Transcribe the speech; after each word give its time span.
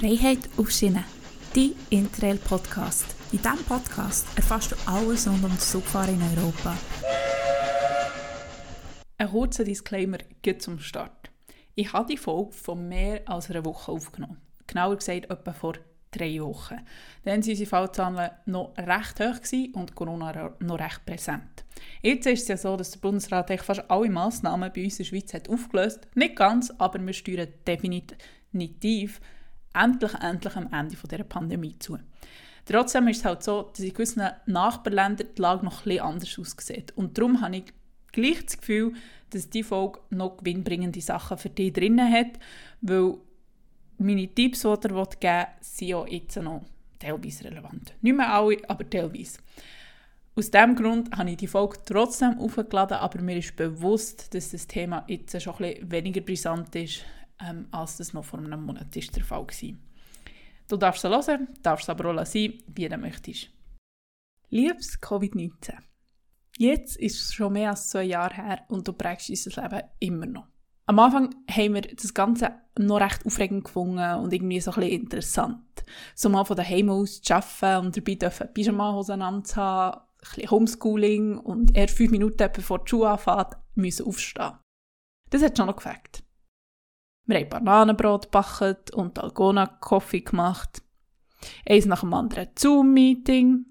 Freiheit 0.00 0.48
auf 0.56 0.70
Schiene, 0.70 1.04
dein 1.54 1.72
Interrail-Podcast. 1.90 3.04
In 3.32 3.42
diesem 3.42 3.62
Podcast 3.66 4.26
erfährst 4.34 4.72
du 4.72 4.76
alles 4.86 5.28
rund 5.28 5.44
um 5.44 5.50
das 5.50 5.72
Zugfahren 5.72 6.14
in 6.14 6.38
Europa. 6.38 6.74
Ein 9.18 9.28
kurzer 9.28 9.62
Disclaimer 9.62 10.16
geht 10.40 10.62
zum 10.62 10.78
Start. 10.78 11.30
Ich 11.74 11.92
habe 11.92 12.10
die 12.10 12.16
Folge 12.16 12.52
vor 12.52 12.76
mehr 12.76 13.20
als 13.26 13.50
einer 13.50 13.62
Woche 13.66 13.92
aufgenommen. 13.92 14.38
Genauer 14.66 14.96
gesagt, 14.96 15.30
etwa 15.30 15.52
vor 15.52 15.74
drei 16.10 16.40
Wochen. 16.40 16.76
Dann 17.24 17.42
waren 17.42 17.50
unsere 17.50 17.68
Fallzahlen 17.68 18.30
noch 18.46 18.72
recht 18.78 19.20
hoch 19.20 19.74
und 19.74 19.94
Corona 19.94 20.54
noch 20.60 20.80
recht 20.80 21.04
präsent. 21.04 21.66
Jetzt 22.00 22.26
ist 22.26 22.42
es 22.44 22.48
ja 22.48 22.56
so, 22.56 22.74
dass 22.78 22.92
der 22.92 23.00
Bundesrat 23.00 23.52
fast 23.60 23.90
alle 23.90 24.08
Massnahmen 24.08 24.72
bei 24.74 24.84
uns 24.84 24.94
in 24.94 25.04
der 25.04 25.10
Schweiz 25.10 25.34
hat 25.34 25.50
aufgelöst 25.50 26.08
Nicht 26.14 26.36
ganz, 26.36 26.72
aber 26.78 26.98
wir 27.04 27.12
steuern 27.12 27.48
definitiv 27.66 29.20
endlich, 29.74 30.14
endlich 30.14 30.56
am 30.56 30.72
Ende 30.72 30.96
dieser 30.96 31.24
Pandemie 31.24 31.78
zu. 31.78 31.98
Trotzdem 32.66 33.08
ist 33.08 33.18
es 33.18 33.24
halt 33.24 33.42
so, 33.42 33.62
dass 33.62 33.80
in 33.80 33.92
gewissen 33.92 34.22
Nachbarländern 34.46 35.28
die 35.36 35.42
Lage 35.42 35.64
noch 35.64 35.86
etwas 35.86 36.00
anders 36.00 36.38
aussieht. 36.38 36.92
Und 36.96 37.16
darum 37.16 37.40
habe 37.40 37.56
ich 37.56 37.64
gleich 38.12 38.44
das 38.44 38.58
Gefühl, 38.58 38.92
dass 39.30 39.50
diese 39.50 39.68
Folge 39.68 40.00
noch 40.10 40.36
gewinnbringende 40.36 41.00
Sachen 41.00 41.38
für 41.38 41.50
dich 41.50 41.72
drin 41.72 42.00
hat, 42.00 42.38
weil 42.80 43.14
meine 43.98 44.28
Tipps, 44.28 44.62
die 44.62 44.68
ich 44.68 44.78
dir 44.78 44.88
geben 44.88 45.06
will, 45.20 45.46
sind 45.60 45.88
ja 45.88 46.06
jetzt 46.06 46.36
noch 46.36 46.64
teilweise 46.98 47.44
relevant. 47.44 47.94
Nicht 48.00 48.16
mehr 48.16 48.32
alle, 48.32 48.58
aber 48.68 48.88
teilweise. 48.88 49.38
Aus 50.36 50.50
diesem 50.50 50.76
Grund 50.76 51.16
habe 51.16 51.30
ich 51.30 51.36
die 51.36 51.46
Folge 51.46 51.78
trotzdem 51.84 52.38
aufgeladen, 52.38 52.98
aber 52.98 53.20
mir 53.20 53.36
ist 53.36 53.56
bewusst, 53.56 54.32
dass 54.32 54.52
das 54.52 54.66
Thema 54.66 55.04
jetzt 55.08 55.40
schon 55.42 55.54
ein 55.54 55.74
bisschen 55.74 55.90
weniger 55.90 56.20
brisant 56.20 56.74
ist, 56.76 57.04
ähm, 57.44 57.66
als 57.70 57.96
das 57.96 58.12
noch 58.12 58.24
vor 58.24 58.38
einem 58.38 58.64
Monat 58.64 58.94
ist 58.96 59.14
der 59.16 59.24
Fall 59.24 59.46
war. 59.46 59.74
Du 60.68 60.76
darfst 60.76 61.04
es 61.04 61.10
hören, 61.28 61.48
darfst 61.62 61.84
es 61.84 61.88
aber 61.88 62.10
auch 62.10 62.26
sein, 62.26 62.54
wie 62.68 62.88
du 62.88 62.96
möchtest. 62.96 63.50
Liebes 64.50 65.00
Covid-19, 65.00 65.74
jetzt 66.58 66.96
ist 66.96 67.22
es 67.22 67.34
schon 67.34 67.52
mehr 67.52 67.70
als 67.70 67.88
zwei 67.88 68.04
Jahre 68.04 68.34
her 68.34 68.64
und 68.68 68.86
du 68.86 68.92
prägst 68.92 69.30
unser 69.30 69.62
Leben 69.62 69.82
immer 70.00 70.26
noch. 70.26 70.46
Am 70.86 70.98
Anfang 70.98 71.34
haben 71.48 71.74
wir 71.74 71.82
das 71.82 72.14
Ganze 72.14 72.52
noch 72.76 73.00
recht 73.00 73.24
aufregend 73.24 73.64
gefunden 73.64 74.14
und 74.14 74.32
irgendwie 74.32 74.60
so 74.60 74.72
ein 74.72 74.82
interessant. 74.82 75.84
So 76.16 76.28
mal 76.28 76.44
von 76.44 76.56
daheim 76.56 76.90
aus 76.90 77.22
zu 77.22 77.34
arbeiten 77.34 77.86
und 77.86 77.96
dabei 77.96 78.14
dürfen 78.16 78.52
Pyjama-Hosen 78.52 79.22
anzuhaben, 79.22 80.00
ein 80.36 80.50
Homeschooling 80.50 81.38
und 81.38 81.76
erst 81.76 81.96
fünf 81.96 82.10
Minuten 82.10 82.50
bevor 82.52 82.80
die 82.80 82.90
Schule 82.90 83.10
anfängt, 83.10 83.56
müssen 83.76 84.06
aufstehen. 84.06 84.58
Das 85.30 85.42
hat 85.42 85.56
schon 85.56 85.66
noch 85.66 85.76
gefällt. 85.76 86.24
Wir 87.30 87.38
haben 87.38 87.48
Bananenbrot 87.48 88.24
gebacken 88.24 88.76
und 88.94 89.16
Dalgona-Kaffee 89.16 90.22
gemacht. 90.22 90.82
Eins 91.68 91.86
nach 91.86 92.00
dem 92.00 92.12
anderen 92.12 92.48
Zoom-Meeting. 92.56 93.66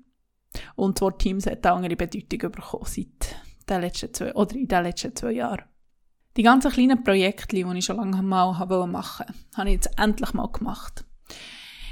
Und 0.76 0.98
das 0.98 1.02
Wort 1.02 1.22
Teams 1.22 1.46
hat 1.46 1.66
eine 1.66 1.76
andere 1.76 1.96
Bedeutung 1.96 2.52
bekommen 2.52 2.86
seit 2.86 3.36
den 3.70 3.82
letzten 3.82 4.14
zwei, 4.14 4.34
oder 4.34 4.56
in 4.56 4.68
den 4.68 4.84
letzten 4.84 5.16
zwei 5.16 5.34
Jahren. 5.34 5.66
Die 6.38 6.44
ganzen 6.44 6.72
kleinen 6.72 7.04
Projekte, 7.04 7.56
die 7.56 7.78
ich 7.78 7.86
schon 7.86 7.98
lange 7.98 8.24
mal 8.24 8.54
machen 8.54 8.70
wollte, 8.70 9.34
habe 9.56 9.70
ich 9.70 9.76
jetzt 9.76 10.00
endlich 10.00 10.34
mal 10.34 10.48
gemacht. 10.48 11.04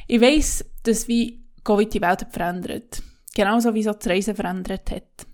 Ich 0.07 0.21
weiss, 0.21 0.65
dass 0.83 1.07
wie 1.09 1.45
Covid 1.63 1.93
die 1.93 2.01
Welt 2.01 2.25
verändert. 2.31 3.03
Genauso 3.35 3.73
wie 3.73 3.83
so 3.83 3.91
das 3.91 4.07
Reisen 4.07 4.35
verändert 4.35 4.89
hat. 4.89 5.27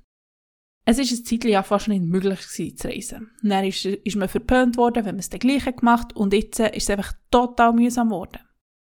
Es 0.85 0.97
war 0.97 1.05
ein 1.05 1.25
Zeit 1.25 1.45
ja 1.45 1.63
fast 1.63 1.87
nicht 1.87 2.03
möglich 2.03 2.41
gewesen, 2.41 2.77
zu 2.77 2.87
reisen. 2.87 3.31
Dann 3.41 3.63
ist, 3.63 3.85
ist 3.85 4.15
man 4.17 4.27
verpönt 4.27 4.75
worden, 4.75 5.05
wenn 5.05 5.15
man 5.15 5.19
es 5.19 5.29
dann 5.29 5.39
gleich 5.39 5.63
gemacht 5.63 6.15
und 6.15 6.33
jetzt 6.33 6.59
ist 6.59 6.83
es 6.83 6.89
einfach 6.89 7.13
total 7.31 7.73
mühsam 7.73 8.09
geworden. 8.09 8.39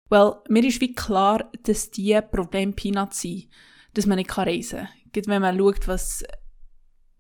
Weil 0.09 0.35
mir 0.49 0.65
ist 0.65 0.81
wie 0.81 0.93
klar, 0.93 1.51
dass 1.63 1.91
die 1.91 2.19
Probleme 2.31 2.73
Peanuts 2.73 3.23
sind, 3.23 3.49
dass 3.95 4.07
man 4.07 4.19
nicht 4.19 4.37
reisen 4.37 4.81
kann. 4.81 4.89
Gerade 5.13 5.29
wenn 5.29 5.43
man 5.43 5.59
schaut, 5.59 5.89
was, 5.89 6.25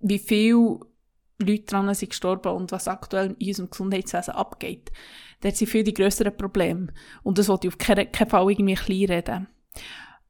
wie 0.00 0.18
viele 0.18 0.80
Leute 1.38 1.64
dran 1.64 1.92
sind 1.94 2.10
gestorben 2.10 2.52
und 2.52 2.72
was 2.72 2.88
aktuell 2.88 3.34
in 3.38 3.48
unserem 3.48 3.70
Gesundheitswesen 3.70 4.34
abgeht. 4.34 4.92
Dort 5.40 5.56
sind 5.56 5.68
viel 5.68 5.84
die 5.84 5.94
grösseren 5.94 6.36
Probleme. 6.36 6.88
Und 7.22 7.38
das 7.38 7.48
wollte 7.48 7.66
ich 7.66 7.74
auf 7.74 7.78
keinen, 7.78 8.10
keinen 8.12 8.30
Fall 8.30 8.50
irgendwie 8.50 8.74
klein 8.74 9.16
reden. 9.16 9.48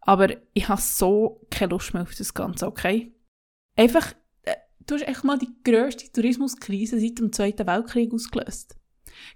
Aber 0.01 0.29
ich 0.55 0.69
habe 0.69 0.81
so 0.81 1.47
keine 1.51 1.71
Lust 1.71 1.95
mehr 1.95 2.05
auf 2.05 2.15
das 2.15 2.35
Ganze, 2.35 2.67
okay? 2.67 3.13
Einfach 3.77 4.15
Du 4.87 4.95
hast 4.95 5.09
echt 5.09 5.25
mal 5.25 5.37
die 5.37 5.53
grösste 5.65 6.11
Tourismuskrise 6.13 7.01
seit 7.01 7.19
dem 7.19 7.33
Zweiten 7.33 7.67
Weltkrieg 7.67 8.15
ausgelöst. 8.15 8.77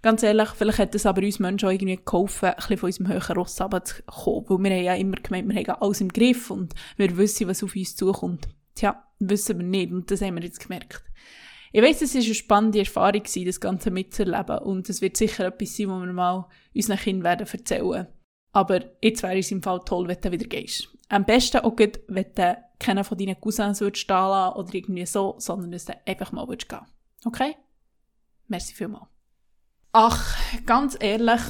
Ganz 0.00 0.22
ehrlich, 0.22 0.50
vielleicht 0.50 0.78
hat 0.78 0.94
es 0.94 1.06
aber 1.06 1.22
uns 1.22 1.40
Menschen 1.40 1.66
auch 1.66 1.72
irgendwie 1.72 1.98
geholfen, 2.04 2.50
ein 2.50 2.56
bisschen 2.56 2.76
von 2.76 2.86
unserem 2.86 3.08
höheren 3.08 3.36
Ross 3.36 3.56
zu 3.56 3.68
kommen, 3.68 4.48
weil 4.48 4.58
wir 4.58 4.76
haben 4.76 4.84
ja 4.84 4.94
immer 4.94 5.16
gemeint, 5.16 5.48
wir 5.48 5.56
haben 5.56 5.82
alles 5.82 6.00
im 6.00 6.08
Griff 6.08 6.50
und 6.50 6.74
wir 6.96 7.16
wissen, 7.16 7.48
was 7.48 7.64
auf 7.64 7.74
uns 7.74 7.96
zukommt. 7.96 8.48
Tja, 8.76 9.02
wissen 9.18 9.58
wir 9.58 9.66
nicht 9.66 9.92
und 9.92 10.10
das 10.10 10.22
haben 10.22 10.36
wir 10.36 10.44
jetzt 10.44 10.60
gemerkt. 10.60 11.02
Ich 11.72 11.82
weiss, 11.82 12.02
es 12.02 12.14
war 12.14 12.22
eine 12.22 12.34
spannende 12.34 12.78
Erfahrung, 12.80 13.22
das 13.44 13.60
Ganze 13.60 13.90
mitzuerleben 13.90 14.58
und 14.58 14.88
es 14.88 15.00
wird 15.00 15.16
sicher 15.16 15.46
etwas 15.46 15.76
sein, 15.76 15.88
was 15.88 16.00
wir 16.00 16.12
mal 16.12 16.48
unseren 16.74 16.98
Kindern 16.98 17.24
werden 17.24 17.46
erzählen 17.50 18.06
Aber 18.52 18.80
jetzt 19.02 19.22
wäre 19.22 19.38
es 19.38 19.50
im 19.50 19.62
Fall 19.62 19.80
toll, 19.84 20.06
wenn 20.06 20.20
du 20.20 20.30
wieder 20.30 20.46
gehst. 20.46 20.96
Am 21.10 21.24
besten 21.24 21.58
auch 21.58 21.74
gut, 21.74 22.00
wenn 22.06 22.32
du 22.34 22.56
keinen 22.78 23.02
von 23.04 23.18
deinen 23.18 23.40
Cousins 23.40 23.80
würdest 23.80 24.02
stehen 24.02 24.16
oder 24.16 24.68
irgendwie 24.72 25.04
so, 25.04 25.34
sondern 25.38 25.72
dass 25.72 25.84
du 25.84 25.94
einfach 26.06 26.30
mal 26.30 26.46
würdest 26.46 26.68
gehen. 26.68 26.86
Okay? 27.24 27.56
Merci 28.46 28.74
vielmals. 28.74 29.08
Ach, 29.92 30.38
ganz 30.66 30.96
ehrlich, 31.00 31.40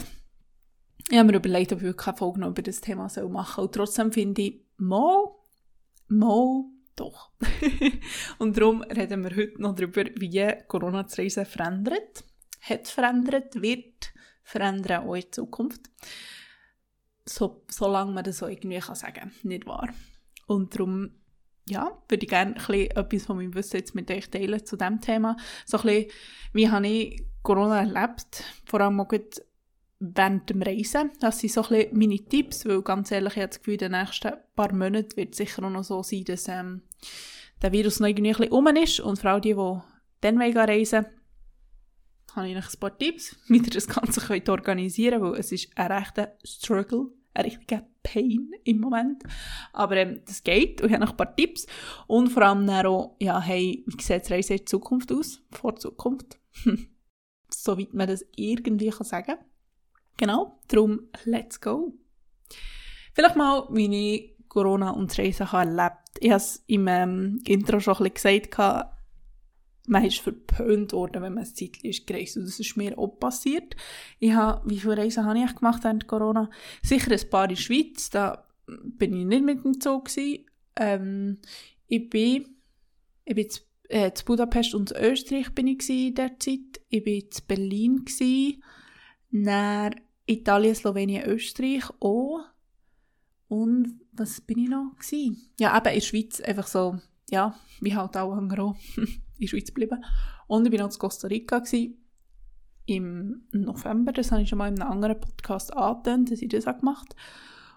ich 1.11 1.19
habe 1.19 1.31
mir 1.31 1.37
überlegt, 1.37 1.73
ob 1.73 1.79
ich 1.81 1.85
wirklich 1.85 2.09
eine 2.09 2.17
Folge 2.17 2.41
noch 2.41 2.49
über 2.49 2.63
das 2.63 2.81
Thema 2.81 3.03
machen 3.03 3.11
soll. 3.11 3.65
Und 3.65 3.75
trotzdem 3.75 4.13
finde 4.13 4.43
ich, 4.43 4.65
mal, 4.79 5.27
mal, 6.09 6.65
doch. 6.97 7.31
und 8.39 8.57
darum 8.57 8.83
reden 8.83 9.25
wir 9.25 9.37
heute 9.37 9.61
noch 9.61 9.75
darüber, 9.75 10.05
wie 10.17 10.55
Corona 10.69 11.03
das 11.03 11.19
Reisen 11.19 11.45
verändert, 11.45 12.25
hat 12.61 12.89
verändert, 12.89 13.61
wird 13.61 14.13
verändern 14.43 15.07
auch 15.07 15.15
in 15.17 15.31
Zukunft. 15.31 15.91
So, 17.31 17.63
solange 17.69 18.13
man 18.13 18.25
das 18.25 18.39
so 18.39 18.47
irgendwie 18.47 18.79
kann 18.79 18.95
sagen 18.95 19.15
kann, 19.15 19.33
nicht 19.43 19.67
wahr? 19.67 19.89
Und 20.47 20.75
darum 20.75 21.11
ja, 21.69 21.97
würde 22.09 22.25
ich 22.25 22.29
gerne 22.29 22.57
etwas 22.57 23.27
von 23.27 23.37
meinem 23.37 23.55
Wissen 23.55 23.77
jetzt 23.77 23.95
mit 23.95 24.11
euch 24.11 24.29
teilen 24.29 24.65
zu 24.65 24.77
diesem 24.77 25.01
Thema. 25.01 25.37
So 25.65 25.79
ein 25.79 25.85
bisschen, 25.85 26.11
wie 26.53 26.69
habe 26.69 26.87
ich 26.89 27.25
Corona 27.43 27.81
erlebt, 27.81 28.45
vor 28.65 28.81
allem 28.81 29.01
auch 29.01 29.09
während 30.01 30.51
dem 30.51 30.63
Reisen. 30.63 31.11
Das 31.21 31.39
sind 31.39 31.53
so 31.53 31.63
ein 31.63 31.87
meine 31.93 32.19
Tipps, 32.19 32.67
weil 32.67 32.83
ganz 32.83 33.11
ehrlich, 33.11 33.35
ich 33.35 33.43
habe 33.43 33.49
das 33.49 33.59
Gefühl, 33.59 33.75
in 33.75 33.79
den 33.79 33.93
nächsten 33.93 34.33
paar 34.57 34.73
Monaten 34.73 35.17
wird 35.17 35.33
es 35.33 35.37
sicher 35.37 35.63
auch 35.63 35.71
noch 35.71 35.85
so 35.85 36.03
sein, 36.03 36.25
dass 36.25 36.49
ähm, 36.49 36.83
der 37.63 37.73
Virus 37.73 38.01
noch 38.01 38.09
irgendwie 38.09 38.31
ein 38.31 38.37
bisschen 38.37 38.53
um 38.53 38.67
ist 38.69 39.01
und 39.01 39.19
vor 39.19 39.31
allem 39.31 39.43
die, 39.43 39.55
die 39.55 39.81
dann 40.23 40.41
reisen 40.41 41.05
wollen, 41.05 41.15
habe 42.35 42.49
ich 42.49 42.55
noch 42.55 42.73
ein 42.73 42.81
paar 42.81 42.99
Tipps, 42.99 43.37
wie 43.49 43.59
ihr 43.59 43.71
das 43.71 43.89
Ganze 43.89 44.21
könnt 44.21 44.49
organisieren 44.49 45.21
könnt, 45.21 45.35
weil 45.35 45.41
es 45.41 45.53
ist 45.53 45.71
ein 45.77 45.93
rechter 45.93 46.37
Struggle 46.45 47.09
ein 47.35 47.45
richtiger 47.45 47.87
Pain 48.03 48.51
im 48.65 48.81
Moment. 48.81 49.23
Aber 49.73 49.97
ähm, 49.97 50.23
das 50.27 50.43
geht 50.43 50.81
und 50.81 50.89
ich 50.89 50.95
habe 50.95 51.05
noch 51.05 51.13
ein 51.13 51.17
paar 51.17 51.35
Tipps. 51.37 51.67
Und 52.07 52.29
vor 52.29 52.43
allem 52.43 52.69
auch, 52.69 53.17
ja, 53.21 53.41
hey, 53.41 53.85
wie 53.87 54.03
sieht 54.03 54.29
die 54.29 54.33
Reise 54.33 54.55
in 54.55 54.67
Zukunft 54.67 55.13
aus? 55.13 55.43
Vor 55.51 55.77
Zukunft. 55.77 56.39
Soweit 57.53 57.95
man 57.95 58.09
das 58.09 58.25
irgendwie 58.37 58.91
kann 58.91 59.07
sagen 59.07 59.37
Genau, 60.17 60.61
darum, 60.69 61.09
let's 61.25 61.61
go. 61.61 61.95
Vielleicht 63.15 63.37
mal, 63.37 63.67
wie 63.71 64.15
ich 64.15 64.49
Corona 64.49 64.91
und 64.91 65.11
das 65.11 65.19
Reisen 65.19 65.51
habe 65.51 65.71
erlebt. 65.71 66.19
Ich 66.19 66.31
habe 66.31 66.37
es 66.37 66.63
im 66.67 66.87
ähm, 66.89 67.41
Intro 67.47 67.81
schon 67.81 67.97
ein 67.97 68.13
bisschen 68.13 68.43
gesagt, 68.43 68.91
man 69.91 70.05
ist 70.05 70.21
verpönt 70.21 70.93
worden, 70.93 71.23
wenn 71.23 71.35
man 71.35 71.45
ein 71.45 71.55
Zeitchen 71.55 71.91
ist 71.91 72.07
gereist. 72.07 72.37
Und 72.37 72.45
das 72.45 72.61
ist 72.61 72.77
mir 72.77 72.97
auch 72.97 73.19
passiert. 73.19 73.75
Ich 74.21 74.33
habe, 74.33 74.69
wie 74.71 74.79
viele 74.79 74.97
Reisen 74.97 75.25
habe 75.25 75.39
ich 75.39 75.55
gemacht 75.55 75.83
während 75.83 76.07
Corona? 76.07 76.49
Sicher 76.83 77.11
ein 77.11 77.31
paar 77.31 77.45
in 77.45 77.51
der 77.51 77.57
Schweiz, 77.57 78.09
da 78.09 78.47
bin 78.67 79.15
ich 79.15 79.27
nicht 79.27 79.45
mit 79.45 79.65
dem 79.65 79.81
Zug. 79.81 80.09
Ähm, 80.77 81.39
ich 81.89 82.09
bin, 82.09 82.47
ich 83.25 83.35
bin 83.35 83.51
zu, 83.51 83.63
äh, 83.89 84.13
zu 84.13 84.25
Budapest 84.25 84.75
und 84.75 84.91
zu 84.91 84.95
Österreich 84.95 85.53
bin 85.55 85.67
ich 85.67 85.89
in 85.91 86.15
der 86.15 86.39
Zeit. 86.39 86.81
Ich 86.89 87.03
bin 87.03 87.29
zu 87.31 87.43
Berlin 87.43 88.05
gewesen. 88.05 88.63
Dann 89.33 89.97
Italien, 90.27 90.75
Slowenien, 90.77 91.25
Österreich 91.25 91.91
auch. 91.99 92.41
Und 93.49 94.01
was 94.13 94.41
bin 94.41 94.61
ich 94.61 94.69
noch 94.69 94.95
gewesen? 94.97 95.51
Ja, 95.59 95.77
eben 95.77 95.89
in 95.89 95.95
der 95.95 96.01
Schweiz 96.01 96.41
einfach 96.41 96.69
so, 96.69 97.01
ja, 97.29 97.59
wie 97.81 97.97
halt 97.97 98.17
auch 98.17 98.35
andere 98.35 98.77
in 99.41 99.47
der 99.47 99.49
Schweiz 99.49 99.69
geblieben. 99.69 100.05
Und 100.47 100.67
ich 100.67 100.73
war 100.73 100.87
noch 100.87 100.93
in 100.93 100.99
Costa 100.99 101.29
Rica 101.29 101.59
gewesen, 101.59 101.97
im 102.87 103.43
November. 103.53 104.13
Das 104.13 104.33
habe 104.33 104.43
ich 104.43 104.49
schon 104.49 104.59
mal 104.59 104.69
in 104.69 104.81
einem 104.81 104.93
anderen 104.93 105.21
Podcast 105.21 105.77
angetönt, 105.77 106.31
dass 106.31 106.43
ich 106.43 106.49
das 106.49 106.67
auch 106.67 106.79
gemacht 106.79 107.15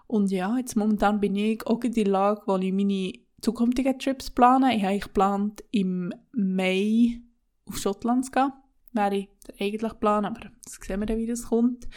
Und 0.06 0.30
ja, 0.30 0.56
jetzt 0.58 0.76
momentan 0.76 1.20
bin 1.20 1.36
ich 1.36 1.66
auch 1.66 1.82
in 1.82 1.92
der 1.92 2.06
Lage, 2.06 2.42
wo 2.46 2.56
ich 2.56 2.72
meine 2.72 3.12
zukünftigen 3.40 3.98
Trips 3.98 4.30
plane. 4.30 4.76
Ich 4.76 4.84
habe 4.84 4.98
geplant, 4.98 5.62
im 5.70 6.12
Mai 6.32 7.20
auf 7.66 7.78
Schottland 7.78 8.26
zu 8.26 8.32
gehen. 8.32 8.52
Wäre 8.92 9.28
der 9.46 9.60
eigentlich 9.60 9.98
Plan, 10.00 10.24
aber 10.24 10.50
das 10.64 10.78
sehen 10.80 11.00
wir 11.00 11.06
dann, 11.06 11.18
wie 11.18 11.26
das 11.26 11.48
kommt. 11.48 11.88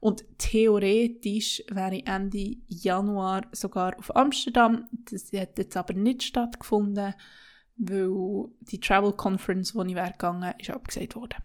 Und 0.00 0.24
theoretisch 0.38 1.62
wäre 1.70 1.96
ich 1.96 2.06
Ende 2.06 2.56
Januar 2.66 3.42
sogar 3.52 3.98
auf 3.98 4.14
Amsterdam. 4.14 4.86
Das 4.92 5.32
hat 5.32 5.58
jetzt 5.58 5.76
aber 5.76 5.94
nicht 5.94 6.22
stattgefunden, 6.22 7.14
weil 7.78 8.50
die 8.60 8.80
Travel 8.80 9.12
Conference, 9.12 9.74
wo 9.74 9.82
ich 9.82 9.94
wäre 9.94 10.12
gegangen, 10.12 10.52
ist 10.58 10.70
abgesagt 10.70 11.16
worden. 11.16 11.42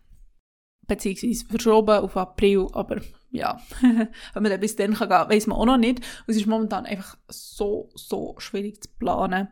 Beziehungsweise 0.88 1.45
verschoben 1.45 2.00
auf 2.00 2.18
April, 2.18 2.68
aber 2.74 3.01
ja, 3.31 3.62
wenn 3.81 4.44
man 4.44 4.51
dann 4.51 4.59
bis 4.59 4.75
dann 4.75 4.94
gehen 4.94 5.09
kann, 5.09 5.30
weiss 5.30 5.47
man 5.47 5.57
auch 5.57 5.65
noch 5.65 5.77
nicht. 5.77 6.00
Und 6.00 6.27
es 6.27 6.38
ist 6.38 6.47
momentan 6.47 6.85
einfach 6.85 7.18
so, 7.30 7.89
so 7.95 8.35
schwierig 8.39 8.83
zu 8.83 8.89
planen. 9.00 9.47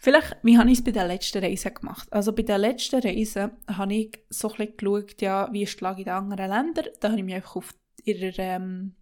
Vielleicht, 0.00 0.36
wie 0.42 0.56
habe 0.56 0.70
ich 0.70 0.78
es 0.78 0.84
bei 0.84 0.92
der 0.92 1.08
letzten 1.08 1.42
Reise 1.42 1.72
gemacht? 1.72 2.10
Also 2.12 2.32
bei 2.32 2.42
der 2.42 2.58
letzten 2.58 3.00
Reise 3.00 3.50
habe 3.66 3.94
ich 3.94 4.18
so 4.30 4.48
ein 4.48 4.56
bisschen 4.56 4.76
geschaut, 4.76 5.20
ja, 5.20 5.52
wie 5.52 5.64
ist 5.64 5.80
die 5.80 5.84
Lage 5.84 6.00
in 6.00 6.04
den 6.04 6.14
anderen 6.14 6.50
Ländern. 6.50 6.86
Da 7.00 7.08
habe 7.08 7.18
ich 7.18 7.24
mich 7.24 7.34
einfach 7.34 7.56
auf 7.56 7.74
ihrer, 8.04 8.38
ähm, 8.38 8.94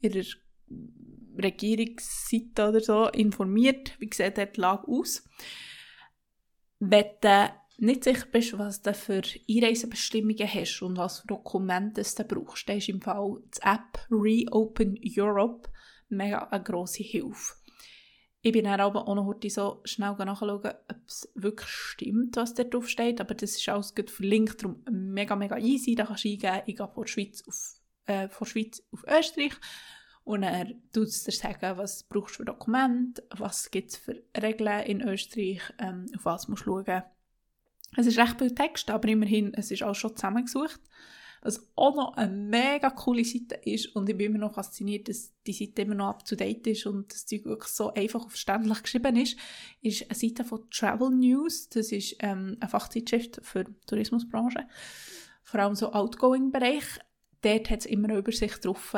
ihrer 0.00 0.24
Regierungsseite 1.40 2.68
oder 2.68 2.80
so 2.80 3.08
informiert, 3.08 3.94
wie 4.00 4.10
sieht 4.12 4.36
die 4.36 4.60
Lage 4.60 4.88
aus. 4.88 5.24
Wenn 6.86 7.06
du 7.20 7.50
nicht 7.78 8.04
sicher 8.04 8.26
bist, 8.30 8.58
was 8.58 8.82
du 8.82 8.92
für 8.92 9.22
Einreisebestimmungen 9.48 10.46
hast 10.46 10.82
und 10.82 10.98
was 10.98 11.20
für 11.20 11.26
Dokumente 11.28 12.02
du 12.02 12.24
brauchst, 12.24 12.68
dann 12.68 12.78
ist 12.78 12.88
im 12.88 13.00
Fall 13.00 13.38
die 13.56 13.62
App 13.62 14.06
Reopen 14.10 14.98
Europe 15.16 15.70
mega 16.08 16.38
eine 16.50 16.62
grosse 16.62 17.02
Hilfe. 17.02 17.54
Ich 18.42 18.52
bin 18.52 18.64
dann 18.64 18.80
aber 18.80 19.08
auch 19.08 19.14
noch 19.14 19.24
heute 19.24 19.48
so 19.48 19.80
schnell 19.84 20.14
nachschauen, 20.18 20.60
ob 20.62 20.96
es 21.06 21.32
wirklich 21.34 21.70
stimmt, 21.70 22.36
was 22.36 22.52
da 22.52 22.64
drauf 22.64 22.90
steht. 22.90 23.18
Aber 23.22 23.34
das 23.34 23.56
ist 23.56 23.68
alles 23.70 23.94
gut 23.94 24.10
verlinkt, 24.10 24.62
darum 24.62 24.84
mega, 24.90 25.34
mega 25.34 25.56
easy. 25.56 25.94
Da 25.94 26.04
kannst 26.04 26.24
du 26.24 26.28
eingeben, 26.28 26.60
ich 26.66 26.76
gehe 26.76 26.88
von 26.88 27.06
Schweiz 27.06 27.42
auf, 27.48 27.80
äh, 28.04 28.28
Schweiz 28.44 28.82
auf 28.92 29.02
Österreich. 29.04 29.54
Und 30.24 30.42
er 30.42 30.66
tut 30.92 31.08
dir 31.08 31.32
sagen, 31.32 31.76
was 31.76 32.02
brauchst 32.04 32.34
du 32.34 32.38
für 32.38 32.44
Dokumente, 32.46 33.22
was 33.36 33.70
gibt 33.70 33.90
es 33.90 33.96
für 33.98 34.22
Regeln 34.40 34.82
in 34.86 35.02
Österreich, 35.02 35.60
ähm, 35.78 36.06
auf 36.16 36.24
was 36.24 36.48
musst 36.48 36.64
du 36.66 36.82
schauen. 36.82 37.02
Es 37.96 38.06
ist 38.06 38.18
recht 38.18 38.38
viel 38.38 38.54
Text, 38.54 38.90
aber 38.90 39.06
immerhin, 39.08 39.52
es 39.54 39.70
ist 39.70 39.82
auch 39.82 39.94
schon 39.94 40.16
zusammengesucht. 40.16 40.80
Was 41.42 41.70
auch 41.76 41.94
noch 41.94 42.16
eine 42.16 42.32
mega 42.32 42.88
coole 42.88 43.22
Seite 43.22 43.56
ist 43.56 43.94
und 43.94 44.08
ich 44.08 44.16
bin 44.16 44.28
immer 44.28 44.38
noch 44.38 44.54
fasziniert, 44.54 45.10
dass 45.10 45.30
die 45.46 45.52
Seite 45.52 45.82
immer 45.82 45.94
noch 45.94 46.08
up 46.08 46.24
to 46.24 46.36
date 46.36 46.66
ist 46.68 46.86
und 46.86 47.12
das 47.12 47.26
Zeug 47.26 47.44
wirklich 47.44 47.70
so 47.70 47.92
einfach 47.92 48.22
und 48.24 48.30
verständlich 48.30 48.82
geschrieben 48.82 49.16
ist, 49.16 49.36
ist 49.82 50.10
eine 50.10 50.18
Seite 50.18 50.42
von 50.44 50.70
Travel 50.70 51.10
News. 51.10 51.68
Das 51.68 51.92
ist 51.92 52.16
ähm, 52.20 52.56
eine 52.60 52.70
Fachzeitschrift 52.70 53.40
für 53.42 53.64
die 53.64 53.74
Tourismusbranche. 53.86 54.66
Vor 55.42 55.60
allem 55.60 55.74
so 55.74 55.92
Outgoing-Bereich. 55.92 56.84
Dort 57.42 57.68
hat 57.68 57.80
es 57.80 57.86
immer 57.86 58.08
eine 58.08 58.16
Übersicht 58.16 58.64
drauf, 58.64 58.94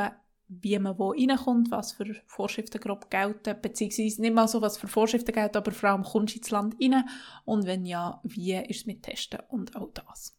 wie 0.48 0.78
man 0.78 0.98
wo 0.98 1.10
reinkommt, 1.10 1.70
was 1.70 1.92
für 1.92 2.14
Vorschriften 2.26 2.80
grob 2.80 3.10
gelten, 3.10 3.56
beziehungsweise 3.60 4.20
nicht 4.20 4.34
mal 4.34 4.48
so, 4.48 4.60
was 4.60 4.78
für 4.78 4.88
Vorschriften 4.88 5.32
gelten, 5.32 5.56
aber 5.56 5.72
vor 5.72 5.90
allem 5.90 6.02
kommst 6.02 6.34
du 6.34 6.38
ins 6.38 6.50
Land 6.50 6.76
rein 6.80 7.04
und 7.44 7.66
wenn 7.66 7.84
ja, 7.84 8.20
wie 8.22 8.54
ist 8.54 8.80
es 8.80 8.86
mit 8.86 9.02
Testen 9.02 9.40
und 9.48 9.74
all 9.74 9.88
das. 9.92 10.36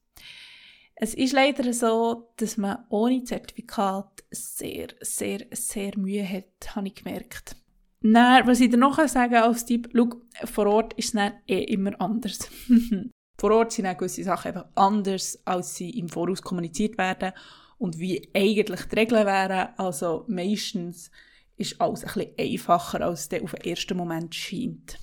Es 0.96 1.14
ist 1.14 1.34
leider 1.34 1.72
so, 1.74 2.32
dass 2.38 2.58
man 2.58 2.86
ohne 2.90 3.24
Zertifikat 3.24 4.24
sehr, 4.32 4.88
sehr, 5.02 5.46
sehr 5.52 5.98
Mühe 5.98 6.28
hat, 6.28 6.76
habe 6.76 6.88
ich 6.88 6.96
gemerkt. 6.96 7.56
Dann, 8.02 8.48
was 8.48 8.62
ich 8.62 8.72
dir 8.72 8.78
noch 8.78 9.06
sagen 9.08 9.36
als 9.36 9.66
Tipp, 9.66 9.90
schau, 9.94 10.10
vor 10.46 10.68
Ort 10.68 10.94
ist 10.94 11.10
es 11.10 11.12
dann 11.12 11.34
eh 11.48 11.64
immer 11.66 12.00
anders. 12.00 12.50
vor 13.38 13.52
Ort 13.52 13.74
sind 13.74 13.96
gewisse 13.98 14.24
Sachen 14.24 14.50
einfach 14.50 14.70
anders, 14.76 15.40
als 15.46 15.76
sie 15.76 15.92
im 15.92 16.10
Voraus 16.10 16.42
kommuniziert 16.42 16.98
werden 16.98 17.34
und 17.78 18.00
wie 18.00 18.30
eigentlich 18.34 18.86
die 18.86 18.96
Regeln 18.96 19.26
wären. 19.26 19.70
Also 19.78 20.26
meistens 20.28 21.12
ist 21.58 21.80
alles 21.82 22.04
ein 22.04 22.14
bisschen 22.14 22.34
einfacher, 22.40 23.02
als 23.02 23.30
es 23.32 23.42
auf 23.42 23.52
den 23.52 23.72
ersten 23.72 23.98
Moment 23.98 24.34
scheint. 24.34 25.00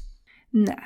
Dann, 0.53 0.77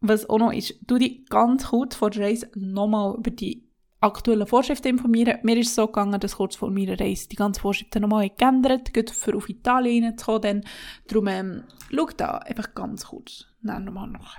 was 0.00 0.28
auch 0.28 0.38
noch 0.38 0.52
ist, 0.52 0.74
du 0.86 0.98
dich 0.98 1.26
ganz 1.28 1.68
kurz 1.68 1.94
vor 1.94 2.10
der 2.10 2.24
Reise 2.24 2.50
nochmal 2.54 3.16
über 3.16 3.30
die 3.30 3.70
aktuellen 4.00 4.46
Vorschriften 4.46 4.88
informieren. 4.88 5.38
Mir 5.42 5.58
ist 5.58 5.68
es 5.68 5.74
so 5.74 5.86
gegangen, 5.86 6.18
dass 6.18 6.36
kurz 6.36 6.56
vor 6.56 6.70
meiner 6.70 6.98
Reise 6.98 7.28
die 7.28 7.36
ganzen 7.36 7.60
Vorschriften 7.60 8.00
nochmal 8.00 8.30
geändert 8.30 8.90
haben, 8.96 9.08
für 9.08 9.36
auf 9.36 9.48
Italien 9.48 10.04
reinzukommen. 10.04 10.42
Dann. 10.42 10.64
Darum 11.06 11.26
ähm, 11.28 11.64
schau 11.90 12.06
da 12.16 12.38
einfach 12.38 12.74
ganz 12.74 13.06
kurz 13.06 13.46
nochmal 13.60 14.08
nach. 14.08 14.36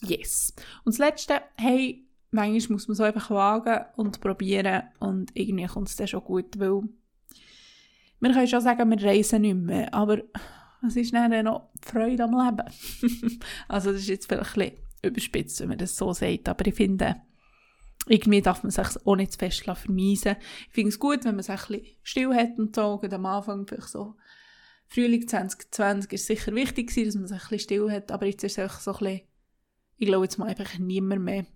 Yes. 0.00 0.54
Und 0.84 0.94
das 0.94 0.98
Letzte, 0.98 1.42
hey, 1.56 2.06
manchmal 2.32 2.72
muss 2.72 2.88
man 2.88 2.94
so 2.94 3.04
einfach 3.04 3.30
wagen 3.30 3.84
und 3.96 4.20
probieren 4.20 4.82
und 4.98 5.30
irgendwie 5.34 5.66
kommt 5.66 5.88
es 5.88 5.96
dann 5.96 6.08
schon 6.08 6.24
gut, 6.24 6.58
weil 6.58 6.82
wir 8.20 8.32
können 8.32 8.48
schon 8.48 8.60
sagen, 8.60 8.90
wir 8.90 9.04
reisen 9.04 9.42
nicht 9.42 9.56
mehr, 9.56 9.92
aber 9.94 10.22
was 10.80 10.96
ist 10.96 11.14
dann 11.14 11.44
noch 11.44 11.70
die 11.84 11.88
Freude 11.88 12.24
am 12.24 12.32
Leben? 12.32 13.40
also 13.68 13.92
das 13.92 14.00
ist 14.00 14.08
jetzt 14.08 14.26
vielleicht 14.26 14.56
ein 14.56 14.60
bisschen 14.60 14.82
überspitzt, 15.02 15.60
wenn 15.60 15.68
man 15.68 15.78
das 15.78 15.96
so 15.96 16.12
sagt, 16.12 16.48
aber 16.48 16.66
ich 16.66 16.74
finde, 16.74 17.16
irgendwie 18.06 18.40
darf 18.40 18.62
man 18.62 18.70
sich 18.70 18.86
auch 19.04 19.16
nicht 19.16 19.32
zu 19.32 19.38
fest 19.38 19.62
vermeisen. 19.62 20.36
Ich 20.68 20.74
finde 20.74 20.88
es 20.88 20.98
gut, 20.98 21.24
wenn 21.24 21.36
man 21.36 21.44
sich 21.44 21.50
ein 21.54 21.66
bisschen 21.66 21.96
still 22.02 22.34
hat 22.34 22.58
und 22.58 22.74
so, 22.74 23.00
und 23.00 23.14
am 23.14 23.26
Anfang 23.26 23.66
vielleicht 23.66 23.88
so 23.88 24.16
Frühling 24.88 25.26
2020 25.26 26.12
ist 26.12 26.26
sicher 26.26 26.54
wichtig 26.54 26.88
gewesen, 26.88 27.06
dass 27.06 27.14
man 27.14 27.26
sich 27.26 27.36
ein 27.36 27.48
bisschen 27.48 27.58
still 27.58 27.90
hat, 27.90 28.10
aber 28.10 28.26
jetzt 28.26 28.42
ist 28.44 28.52
es 28.52 28.58
einfach 28.58 28.80
so 28.80 28.92
ein 28.92 28.98
bisschen, 28.98 29.20
ich 29.98 30.06
glaube 30.06 30.24
jetzt 30.24 30.38
mal 30.38 30.48
einfach 30.48 30.78
niemand 30.78 31.22
mehr. 31.22 31.46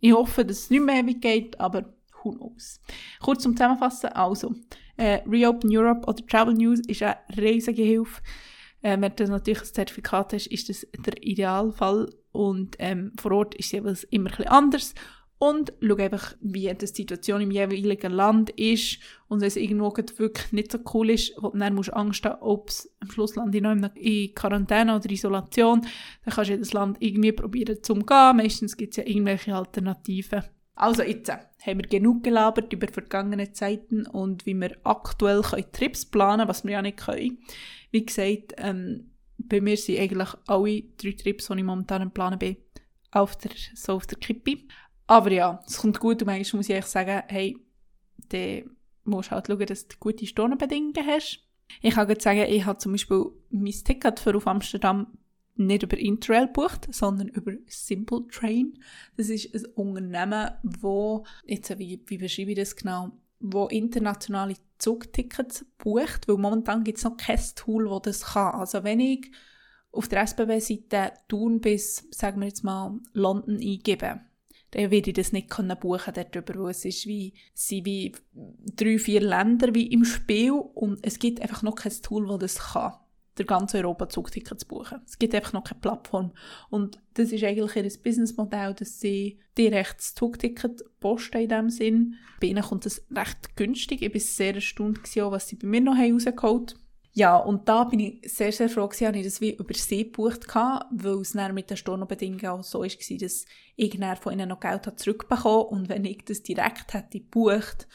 Ich 0.00 0.12
hoffe, 0.12 0.44
dass 0.44 0.58
es 0.58 0.70
nicht 0.70 0.84
mehr 0.84 1.02
geht, 1.02 1.58
aber 1.60 1.92
who 2.22 2.32
knows. 2.32 2.80
Kurz 3.20 3.42
zum 3.42 3.56
Zusammenfassen, 3.56 4.10
also, 4.10 4.54
äh, 4.96 5.20
Reopen 5.26 5.70
Europe 5.74 6.06
oder 6.06 6.26
Travel 6.26 6.54
News 6.54 6.80
ist 6.86 7.02
eine 7.02 7.16
riesige 7.36 7.82
Hilfe. 7.82 8.22
Äh, 8.82 9.00
wenn 9.00 9.14
du 9.14 9.24
natürlich 9.24 9.60
ein 9.62 9.74
Zertifikat 9.74 10.32
hast, 10.32 10.46
ist 10.46 10.68
das 10.68 10.86
der 10.96 11.22
Idealfall 11.22 12.12
und 12.32 12.76
ähm, 12.78 13.12
vor 13.20 13.32
Ort 13.32 13.54
ist 13.54 13.66
es 13.66 13.72
jeweils 13.72 14.04
immer 14.04 14.30
ein 14.30 14.36
bisschen 14.36 14.52
anders 14.52 14.94
und 15.42 15.72
schau 15.80 15.96
einfach, 15.96 16.36
wie 16.42 16.70
die 16.74 16.86
Situation 16.86 17.40
im 17.40 17.50
jeweiligen 17.50 18.12
Land 18.12 18.50
ist. 18.50 18.98
Und 19.26 19.40
wenn 19.40 19.48
es 19.48 19.56
irgendwo 19.56 19.90
wirklich 19.96 20.52
nicht 20.52 20.70
so 20.70 20.78
cool 20.92 21.08
ist, 21.08 21.32
dann 21.54 21.74
musst 21.74 21.88
du 21.88 21.96
Angst 21.96 22.26
haben, 22.26 22.42
ob 22.42 22.68
es 22.68 22.94
am 23.00 23.10
Schluss 23.10 23.36
lande 23.36 23.56
ich 23.56 23.64
noch 23.64 23.94
in 23.94 24.34
Quarantäne 24.34 24.94
oder 24.94 25.10
Isolation, 25.10 25.80
dann 25.80 26.34
kannst 26.34 26.50
du 26.50 26.58
das 26.58 26.74
Land 26.74 26.98
irgendwie 27.00 27.32
probieren 27.32 27.82
zu 27.82 27.94
umgehen. 27.94 28.36
Meistens 28.36 28.76
gibt 28.76 28.92
es 28.92 28.98
ja 28.98 29.10
irgendwelche 29.10 29.56
Alternativen. 29.56 30.42
Also 30.74 31.02
jetzt 31.02 31.30
haben 31.30 31.78
wir 31.78 31.88
genug 31.88 32.22
gelabert 32.22 32.70
über 32.74 32.88
vergangene 32.88 33.50
Zeiten 33.52 34.06
und 34.06 34.44
wie 34.44 34.54
wir 34.54 34.76
aktuell 34.84 35.40
können 35.40 35.72
Trips 35.72 36.04
planen 36.04 36.48
was 36.48 36.64
wir 36.64 36.72
ja 36.72 36.82
nicht 36.82 36.98
können. 36.98 37.38
Wie 37.90 38.04
gesagt, 38.04 38.56
ähm, 38.58 39.12
bei 39.38 39.62
mir 39.62 39.78
sind 39.78 40.00
eigentlich 40.00 40.34
alle 40.46 40.82
drei 40.98 41.12
Trips, 41.12 41.46
die 41.46 41.54
ich 41.54 41.64
momentan 41.64 42.10
Planen 42.10 42.38
bin, 42.38 42.58
auf 43.10 43.38
der, 43.38 43.52
so 43.74 43.94
auf 43.94 44.06
der 44.06 44.18
Kippe. 44.18 44.58
Aber 45.10 45.32
ja, 45.32 45.60
es 45.66 45.78
kommt 45.78 45.98
gut 45.98 46.22
und 46.22 46.26
manchmal 46.26 46.60
muss 46.60 46.68
ich 46.68 46.76
echt 46.76 46.86
sagen, 46.86 47.24
hey, 47.26 47.58
dann 48.28 48.76
musst 49.02 49.30
du 49.30 49.32
halt 49.32 49.48
schauen, 49.48 49.66
dass 49.66 49.88
du 49.88 49.96
gute 49.98 50.24
Stundenbedingungen 50.24 51.04
hast. 51.04 51.40
Ich 51.82 51.94
kann 51.96 52.08
jetzt 52.08 52.22
sagen, 52.22 52.46
ich 52.48 52.64
habe 52.64 52.78
zum 52.78 52.92
Beispiel 52.92 53.26
mein 53.50 53.72
Ticket 53.72 54.20
für 54.20 54.36
auf 54.36 54.46
Amsterdam 54.46 55.08
nicht 55.56 55.82
über 55.82 55.98
Interrail 55.98 56.46
gebucht, 56.46 56.86
sondern 56.94 57.26
über 57.26 57.54
Simple 57.66 58.28
Train. 58.28 58.78
Das 59.16 59.30
ist 59.30 59.52
ein 59.52 59.64
Unternehmen, 59.74 60.52
wo, 60.62 61.24
jetzt, 61.44 61.76
wie, 61.80 62.00
wie 62.06 62.18
beschreibe 62.18 62.52
ich 62.52 62.58
das 62.58 62.76
genau, 62.76 63.10
wo 63.40 63.66
internationale 63.66 64.54
Zugtickets 64.78 65.66
bucht, 65.78 66.28
weil 66.28 66.36
momentan 66.36 66.84
gibt 66.84 66.98
es 66.98 67.04
noch 67.04 67.16
kein 67.16 67.40
Tool, 67.56 67.88
das 67.88 68.20
das 68.20 68.34
kann. 68.34 68.54
Also 68.54 68.84
wenn 68.84 69.00
ich 69.00 69.28
auf 69.90 70.06
der 70.06 70.22
SBB-Seite 70.22 71.14
Thun 71.26 71.60
bis, 71.60 72.06
sagen 72.12 72.40
wir 72.40 72.46
jetzt 72.46 72.62
mal, 72.62 73.00
London 73.12 73.56
eingebe, 73.56 74.20
dann 74.72 74.90
werde 74.90 75.10
ich 75.10 75.16
das 75.16 75.32
nicht 75.32 75.50
können 75.50 75.76
buchen 75.78 76.14
darüber, 76.14 76.64
weil 76.64 76.70
es 76.70 76.84
ist 76.84 77.06
wie, 77.06 77.34
sind 77.54 77.84
wie 77.86 78.12
drei, 78.76 78.98
vier 78.98 79.20
Länder 79.20 79.74
wie 79.74 79.86
im 79.86 80.04
Spiel 80.04 80.52
und 80.52 80.98
es 81.02 81.18
gibt 81.18 81.40
einfach 81.42 81.62
noch 81.62 81.74
kein 81.74 81.92
Tool, 82.02 82.26
das 82.26 82.38
das 82.38 82.72
kann 82.72 82.92
der 83.40 83.46
ganze 83.46 83.78
Europa 83.78 84.08
Zugticket 84.08 84.60
zu 84.60 84.66
buchen. 84.66 85.00
Es 85.06 85.18
gibt 85.18 85.34
einfach 85.34 85.54
noch 85.54 85.64
keine 85.64 85.80
Plattform. 85.80 86.32
Und 86.68 87.00
das 87.14 87.32
ist 87.32 87.42
eigentlich 87.42 87.74
ihr 87.74 88.02
Businessmodell, 88.02 88.74
dass 88.74 89.00
sie 89.00 89.38
direkt 89.56 89.98
das 89.98 90.14
Zugticket 90.14 90.82
posten 91.00 91.38
in 91.38 91.48
dem 91.48 91.70
Sinn. 91.70 92.14
Bei 92.40 92.48
ihnen 92.48 92.62
kommt 92.62 92.84
das 92.84 93.02
recht 93.10 93.56
günstig. 93.56 94.02
Ich 94.02 94.12
war 94.12 94.20
sehr 94.20 94.54
erstaunt, 94.56 95.00
was 95.16 95.48
sie 95.48 95.56
bei 95.56 95.66
mir 95.66 95.80
noch 95.80 95.96
rausgeholt 95.96 96.74
haben. 96.74 96.80
Ja, 97.12 97.36
und 97.36 97.68
da 97.68 97.84
bin 97.84 97.98
ich 98.00 98.32
sehr, 98.32 98.52
sehr 98.52 98.68
froh 98.68 98.86
dass 98.86 99.00
ich 99.00 99.24
das 99.24 99.40
wie 99.40 99.54
über 99.56 99.74
See 99.74 100.04
gebucht 100.04 100.54
hatte, 100.54 100.86
weil 100.92 101.20
es 101.20 101.32
dann 101.32 101.54
mit 101.54 101.68
den 101.68 101.76
Stornobedingungen 101.76 102.46
auch 102.46 102.62
so 102.62 102.82
war, 102.82 102.88
dass 102.88 103.46
ich 103.76 103.98
von 104.20 104.32
ihnen 104.32 104.48
noch 104.48 104.60
Geld 104.60 104.98
zurückbekommen 105.00 105.66
und 105.66 105.88
wenn 105.88 106.04
ich 106.04 106.24
das 106.24 106.42
direkt 106.42 106.94
hätte 106.94 107.18
gebucht, 107.18 107.88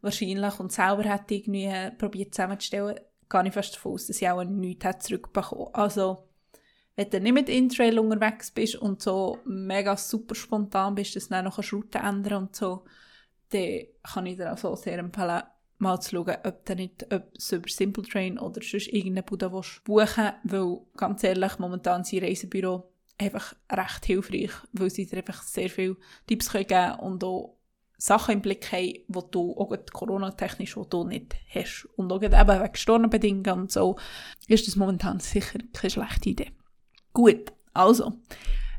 wahrscheinlich, 0.00 0.60
und 0.60 0.72
selber 0.72 1.02
hätte 1.04 1.34
irgendwie 1.34 1.70
probiert 1.98 2.34
zusammenzustellen, 2.34 2.98
gehe 3.28 3.46
ich 3.46 3.52
fast 3.52 3.74
davon 3.76 3.92
aus, 3.92 4.06
dass 4.06 4.22
ich 4.22 4.28
auch 4.28 4.42
nichts 4.44 4.84
hätte 4.84 5.00
zurückbekommen. 5.00 5.68
Also, 5.74 6.24
wenn 6.96 7.10
du 7.10 7.20
nicht 7.20 7.34
mit 7.34 7.48
Intrail 7.50 7.98
unterwegs 7.98 8.50
bist 8.50 8.76
und 8.76 9.02
so 9.02 9.38
mega 9.44 9.96
super 9.96 10.34
spontan 10.34 10.94
bist, 10.94 11.16
dass 11.16 11.24
du 11.28 11.30
dann 11.34 11.44
noch 11.44 11.58
Route 11.72 11.98
ändern 11.98 12.44
und 12.44 12.56
so, 12.56 12.84
dann 13.50 13.86
kann 14.02 14.26
ich 14.26 14.36
dir 14.36 14.52
auch 14.52 14.58
so 14.58 14.74
sehr 14.76 14.98
empfehlen, 14.98 15.42
mal 15.78 16.00
zu 16.00 16.16
schauen, 16.16 16.36
ob 16.44 16.64
du 16.64 16.74
nicht 16.74 17.12
ob 17.12 17.24
es 17.36 17.52
über 17.52 17.68
Simple 17.68 18.04
Train 18.04 18.38
oder 18.38 18.60
sonst 18.62 18.88
irgendeine 18.88 19.22
Bude 19.22 19.48
buchen 19.48 19.72
willst, 19.84 20.38
weil 20.44 20.80
ganz 20.96 21.24
ehrlich, 21.24 21.58
momentan 21.58 22.04
sind 22.04 22.24
Reisebüro 22.24 22.90
einfach 23.18 23.54
recht 23.70 24.06
hilfreich, 24.06 24.50
weil 24.72 24.90
sie 24.90 25.06
dir 25.06 25.18
einfach 25.18 25.42
sehr 25.42 25.70
viele 25.70 25.96
Tipps 26.26 26.52
geben 26.52 26.68
können 26.68 27.00
und 27.00 27.24
auch 27.24 27.56
Sachen 27.96 28.34
im 28.34 28.42
Blick 28.42 28.70
haben, 28.70 28.92
die 29.08 29.30
du 29.32 29.56
auch 29.56 29.76
Corona-technisch 29.92 30.76
nicht 30.76 31.34
hast. 31.52 31.88
Und 31.96 32.12
auch 32.12 32.22
eben 32.22 32.32
wegen 32.32 32.74
Stornenbedingungen 32.74 33.62
und 33.62 33.72
so 33.72 33.98
ist 34.46 34.68
das 34.68 34.76
momentan 34.76 35.18
sicher 35.18 35.58
keine 35.72 35.90
schlechte 35.90 36.30
Idee. 36.30 36.52
Gut, 37.12 37.52
also, 37.74 38.12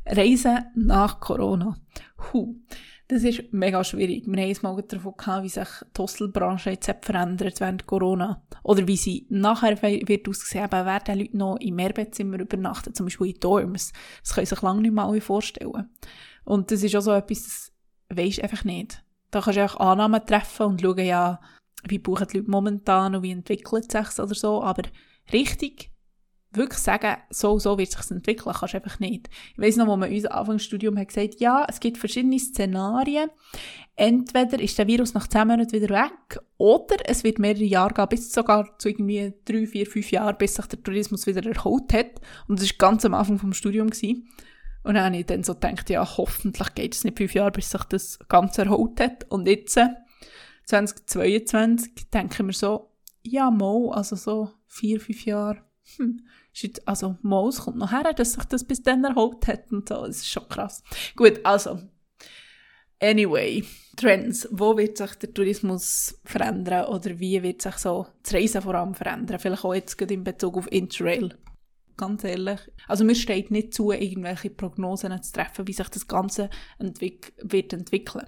Reisen 0.05 0.67
nach 0.75 1.19
Corona. 1.19 1.77
Huh. 2.31 2.55
Das 3.11 3.23
ist 3.23 3.51
mega 3.51 3.83
schwierig. 3.83 4.27
Wir 4.27 4.39
haben 4.39 4.49
jetzt 4.49 4.61
mal 4.61 4.79
davon 4.83 5.15
gehabt, 5.17 5.43
wie 5.43 5.49
sich 5.49 5.67
die 5.97 5.99
Hostelbranche 5.99 6.69
jetzt 6.69 6.93
verändert 7.01 7.59
während 7.59 7.87
Corona. 7.87 8.43
Oder 8.61 8.87
wie 8.87 8.97
sie 8.97 9.25
nachher 9.29 9.81
wird 9.81 10.29
aussehen, 10.29 10.65
eben 10.65 10.85
werden 10.85 11.17
Leute 11.17 11.35
noch 11.35 11.57
im 11.59 11.75
Mehrbettzimmer 11.75 12.39
übernachten, 12.39 12.93
zum 12.93 13.07
Beispiel 13.07 13.31
in 13.31 13.39
Dorms. 13.39 13.93
Das 14.21 14.35
können 14.35 14.45
sich 14.45 14.61
lange 14.61 14.81
nicht 14.81 14.93
mal 14.93 15.07
alle 15.07 15.21
vorstellen. 15.21 15.89
Und 16.45 16.69
das 16.69 16.83
ist 16.83 16.95
auch 16.95 17.01
so 17.01 17.11
etwas, 17.11 17.71
das 18.09 18.15
weisst 18.15 18.43
einfach 18.43 18.63
nicht. 18.63 19.03
Da 19.31 19.41
kannst 19.41 19.57
du 19.57 19.65
auch 19.65 19.77
Annahmen 19.77 20.23
treffen 20.23 20.67
und 20.67 20.81
schauen, 20.81 21.03
ja, 21.03 21.39
wie 21.87 21.97
buchen 21.97 22.27
die 22.31 22.37
Leute 22.37 22.51
momentan 22.51 23.15
und 23.15 23.23
wie 23.23 23.31
entwickelt 23.31 23.91
es 23.91 24.07
sich 24.07 24.23
oder 24.23 24.35
so. 24.35 24.61
Aber 24.61 24.83
richtig 25.33 25.89
wirklich 26.51 26.79
sagen, 26.79 27.17
so, 27.29 27.59
so 27.59 27.77
wird 27.77 27.89
es 27.89 27.95
sich 27.95 28.11
entwickeln, 28.11 28.53
kannst 28.57 28.73
du 28.73 28.77
einfach 28.77 28.99
nicht. 28.99 29.29
Ich 29.53 29.59
weiss 29.59 29.75
noch, 29.75 29.87
wo 29.87 29.95
man 29.95 30.11
uns 30.11 30.25
Anfangsstudium 30.25 30.97
hat 30.97 31.09
gesagt, 31.09 31.39
ja, 31.39 31.65
es 31.69 31.79
gibt 31.79 31.97
verschiedene 31.97 32.39
Szenarien. 32.39 33.29
Entweder 33.95 34.59
ist 34.59 34.77
der 34.77 34.87
Virus 34.87 35.13
nach 35.13 35.27
10 35.27 35.47
Monaten 35.47 35.73
wieder 35.73 35.89
weg, 35.89 36.39
oder 36.57 36.97
es 37.05 37.23
wird 37.23 37.37
mehrere 37.37 37.63
Jahre 37.63 37.93
gehen, 37.93 38.07
bis 38.09 38.31
sogar 38.31 38.77
zu 38.79 38.89
irgendwie 38.89 39.33
drei, 39.45 39.67
vier, 39.67 39.85
fünf 39.85 40.11
Jahren, 40.11 40.37
bis 40.37 40.55
sich 40.55 40.65
der 40.65 40.81
Tourismus 40.81 41.27
wieder 41.27 41.45
erholt 41.45 41.93
hat. 41.93 42.21
Und 42.47 42.59
das 42.61 42.69
war 42.69 42.89
ganz 42.89 43.05
am 43.05 43.13
Anfang 43.13 43.37
vom 43.37 43.53
Studium. 43.53 43.89
Gewesen. 43.89 44.29
Und 44.83 44.95
dann 44.95 45.05
habe 45.05 45.17
ich 45.17 45.25
dann 45.25 45.43
so 45.43 45.53
gedacht, 45.53 45.89
ja, 45.89 46.17
hoffentlich 46.17 46.73
geht 46.73 46.95
es 46.95 47.03
nicht 47.03 47.17
fünf 47.17 47.33
Jahre, 47.33 47.51
bis 47.51 47.69
sich 47.69 47.83
das 47.83 48.19
Ganze 48.27 48.63
erholt 48.63 48.99
hat. 48.99 49.25
Und 49.29 49.47
jetzt, 49.47 49.79
2022, 50.65 51.91
äh, 51.91 52.05
denke 52.13 52.35
ich 52.35 52.43
mir 52.43 52.53
so, 52.53 52.91
ja, 53.21 53.51
mal, 53.51 53.91
also 53.91 54.15
so 54.15 54.51
vier, 54.67 54.99
fünf 54.99 55.25
Jahre, 55.25 55.61
hm, 55.97 56.25
also 56.85 57.17
mal, 57.21 57.47
es 57.47 57.59
kommt 57.59 57.77
noch 57.77 57.91
her, 57.91 58.13
dass 58.13 58.33
sich 58.33 58.43
das 58.45 58.63
bis 58.63 58.83
dann 58.83 59.03
erholt 59.03 59.47
hat 59.47 59.71
und 59.71 59.87
so. 59.87 60.05
Das 60.05 60.17
ist 60.17 60.29
schon 60.29 60.47
krass. 60.49 60.83
Gut, 61.15 61.39
also, 61.43 61.79
anyway, 62.99 63.63
Trends. 63.95 64.47
Wo 64.51 64.77
wird 64.77 64.97
sich 64.97 65.15
der 65.15 65.33
Tourismus 65.33 66.19
verändern 66.23 66.85
oder 66.85 67.19
wie 67.19 67.41
wird 67.43 67.61
sich 67.61 67.75
so 67.75 68.07
das 68.23 68.33
Reisen 68.33 68.61
vor 68.61 68.75
allem 68.75 68.93
verändern? 68.93 69.39
Vielleicht 69.39 69.65
auch 69.65 69.73
jetzt 69.73 70.01
in 70.01 70.23
Bezug 70.23 70.57
auf 70.57 70.71
Interrail. 70.71 71.37
Ganz 71.97 72.23
ehrlich. 72.23 72.61
Also 72.87 73.03
mir 73.03 73.15
steht 73.15 73.51
nicht 73.51 73.73
zu, 73.73 73.91
irgendwelche 73.91 74.49
Prognosen 74.49 75.21
zu 75.21 75.33
treffen, 75.33 75.67
wie 75.67 75.73
sich 75.73 75.89
das 75.89 76.07
Ganze 76.07 76.49
entwick 76.77 77.33
wird 77.41 77.73
entwickeln. 77.73 78.25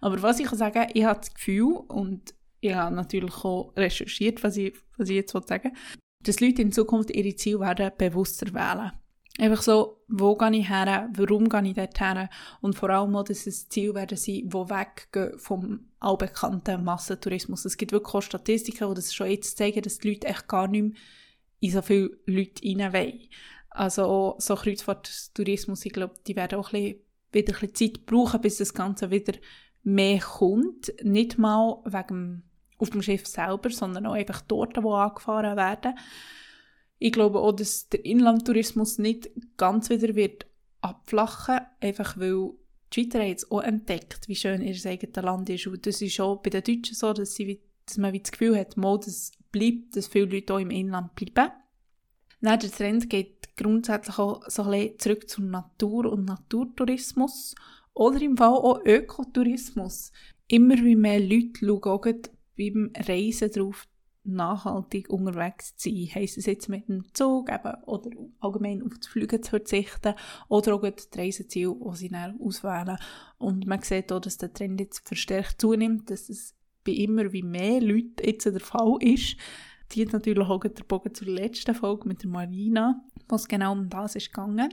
Aber 0.00 0.22
was 0.22 0.38
ich 0.38 0.46
kann 0.46 0.58
sagen, 0.58 0.86
ich 0.94 1.04
habe 1.04 1.18
das 1.18 1.34
Gefühl 1.34 1.78
und 1.88 2.32
ich 2.60 2.74
habe 2.74 2.94
natürlich 2.94 3.44
auch 3.44 3.72
recherchiert, 3.76 4.44
was 4.44 4.56
ich, 4.56 4.74
was 4.96 5.08
ich 5.08 5.16
jetzt 5.16 5.32
sagen 5.32 5.72
dass 6.20 6.40
Leute 6.40 6.62
in 6.62 6.72
Zukunft 6.72 7.10
ihre 7.10 7.34
Ziele 7.36 7.60
werden 7.60 7.90
bewusster 7.96 8.52
wählen. 8.52 8.92
Einfach 9.40 9.62
so, 9.62 10.02
wo 10.08 10.34
gehe 10.34 10.56
ich 10.56 10.68
her, 10.68 11.08
warum 11.14 11.48
gehe 11.48 11.68
ich 11.68 11.74
dort 11.74 12.00
her 12.00 12.28
und 12.60 12.74
vor 12.74 12.90
allem 12.90 13.14
auch, 13.14 13.22
dass 13.22 13.46
es 13.46 13.68
Ziel 13.68 13.94
werden 13.94 14.18
sein, 14.18 14.48
die 14.48 14.52
weggehen 14.52 15.38
vom 15.38 15.88
allbekannten 16.00 16.82
Massentourismus. 16.82 17.64
Es 17.64 17.76
gibt 17.76 17.92
wirklich 17.92 18.14
auch 18.14 18.20
Statistiken, 18.20 18.88
die 18.88 18.94
das 18.94 19.14
schon 19.14 19.30
jetzt 19.30 19.56
zeigen, 19.56 19.82
dass 19.82 19.98
die 19.98 20.10
Leute 20.10 20.26
echt 20.26 20.48
gar 20.48 20.66
nicht 20.66 20.82
mehr 20.82 20.92
in 21.60 21.70
so 21.70 21.82
viele 21.82 22.18
Leute 22.26 22.62
rein 22.64 22.92
wollen. 22.92 23.20
Also 23.70 24.02
auch 24.04 24.40
so 24.40 24.56
Kreuzfahrttourismus, 24.56 25.84
ich 25.84 25.92
glaube, 25.92 26.14
die 26.26 26.34
werden 26.34 26.58
auch 26.58 26.72
ein 26.72 26.82
bisschen, 26.82 27.00
wieder 27.30 27.54
ein 27.54 27.60
bisschen 27.60 27.74
Zeit 27.74 28.06
brauchen, 28.06 28.40
bis 28.40 28.58
das 28.58 28.74
Ganze 28.74 29.10
wieder 29.12 29.34
mehr 29.84 30.18
kommt. 30.18 30.92
Nicht 31.04 31.38
mal 31.38 31.80
wegen 31.84 32.47
auf 32.78 32.90
dem 32.90 33.02
Schiff 33.02 33.26
selber, 33.26 33.70
sondern 33.70 34.06
auch 34.06 34.14
einfach 34.14 34.40
dort, 34.42 34.82
wo 34.82 34.94
angefahren 34.94 35.56
werden. 35.56 35.98
Ich 36.98 37.12
glaube 37.12 37.40
auch, 37.40 37.52
dass 37.52 37.88
der 37.88 38.04
Inlandtourismus 38.04 38.98
nicht 38.98 39.30
ganz 39.56 39.90
wieder 39.90 40.14
wird 40.14 40.46
abflachen, 40.80 41.60
einfach 41.80 42.18
weil 42.18 42.50
die 42.92 43.02
Schweizer 43.02 43.18
haben 43.20 43.28
jetzt 43.28 43.52
auch 43.52 43.60
entdeckt, 43.60 44.28
wie 44.28 44.34
schön 44.34 44.62
ihr 44.62 44.74
eigenes 44.86 45.16
Land 45.16 45.50
ist. 45.50 45.66
Und 45.66 45.86
das 45.86 46.00
ist 46.00 46.20
auch 46.20 46.36
bei 46.36 46.50
den 46.50 46.62
Deutschen 46.62 46.94
so, 46.94 47.12
dass, 47.12 47.34
sie, 47.34 47.60
dass 47.86 47.98
man 47.98 48.18
das 48.18 48.32
Gefühl 48.32 48.58
hat, 48.58 48.76
mal, 48.76 48.98
das 48.98 49.32
bleibt, 49.52 49.96
dass 49.96 50.06
viele 50.06 50.26
Leute 50.26 50.54
auch 50.54 50.58
im 50.58 50.70
Inland 50.70 51.14
bleiben. 51.14 51.52
Dann 52.40 52.60
der 52.60 52.70
Trend 52.70 53.10
geht 53.10 53.56
grundsätzlich 53.56 54.18
auch 54.18 54.48
so 54.48 54.62
ein 54.62 54.70
bisschen 54.70 54.98
zurück 54.98 55.28
zur 55.28 55.44
Natur 55.44 56.12
und 56.12 56.24
Naturtourismus 56.24 57.54
oder 57.94 58.20
im 58.22 58.36
Fall 58.36 58.54
auch 58.54 58.80
Ökotourismus. 58.84 60.12
Immer 60.46 60.76
wie 60.76 60.96
mehr 60.96 61.20
Leute 61.20 61.60
schauen 61.60 62.22
beim 62.58 62.90
Reisen 62.96 63.50
darauf, 63.52 63.86
nachhaltig 64.28 65.08
unterwegs 65.08 65.76
zu 65.76 65.88
sein. 65.88 66.08
Heisst 66.14 66.38
es 66.38 66.46
jetzt 66.46 66.68
mit 66.68 66.88
dem 66.88 67.04
Zug 67.14 67.50
eben, 67.50 67.74
oder 67.84 68.10
allgemein 68.40 68.82
auf 68.82 68.92
das 68.98 69.06
Fliegen 69.06 69.42
zu 69.42 69.50
verzichten 69.50 70.14
oder 70.48 70.74
auch 70.74 70.82
das 70.82 71.08
Reiseziel, 71.16 71.74
das 71.82 71.98
sie 71.98 72.08
dann 72.08 72.38
auswählen. 72.40 72.98
Und 73.38 73.66
man 73.66 73.82
sieht 73.82 74.12
auch, 74.12 74.20
dass 74.20 74.38
der 74.38 74.52
Trend 74.52 74.80
jetzt 74.80 75.06
verstärkt 75.06 75.60
zunimmt, 75.60 76.10
dass 76.10 76.28
es 76.28 76.54
bei 76.84 76.92
immer 76.92 77.32
wie 77.32 77.42
mehr 77.42 77.80
Leuten 77.80 78.24
jetzt 78.24 78.46
der 78.46 78.60
Fall 78.60 78.96
ist. 79.00 79.36
Die 79.92 80.04
natürlich 80.04 80.46
auch 80.46 80.60
der 80.60 80.84
Bogen 80.84 81.14
zur 81.14 81.28
letzten 81.28 81.74
Folge 81.74 82.08
mit 82.08 82.22
der 82.22 82.28
Marina, 82.28 83.02
was 83.28 83.48
genau 83.48 83.72
um 83.72 83.88
das 83.88 84.16
ist 84.16 84.32
gegangen. 84.32 84.68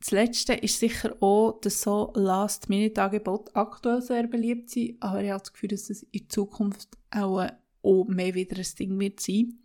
Das 0.00 0.12
Letzte 0.12 0.54
ist 0.54 0.78
sicher 0.78 1.16
auch, 1.20 1.60
dass 1.60 1.82
so 1.82 2.12
Last-Minute-Angebote 2.14 3.54
aktuell 3.56 4.00
sehr 4.00 4.28
beliebt 4.28 4.70
sind, 4.70 5.02
aber 5.02 5.22
ich 5.22 5.30
habe 5.30 5.40
das 5.40 5.52
Gefühl, 5.52 5.70
dass 5.70 5.90
es 5.90 6.04
in 6.04 6.28
Zukunft 6.28 6.88
auch, 7.10 7.46
auch 7.82 8.04
mehr 8.06 8.34
wieder 8.34 8.56
ein 8.56 8.66
Ding 8.78 8.98
wird 9.00 9.20
sein. 9.20 9.58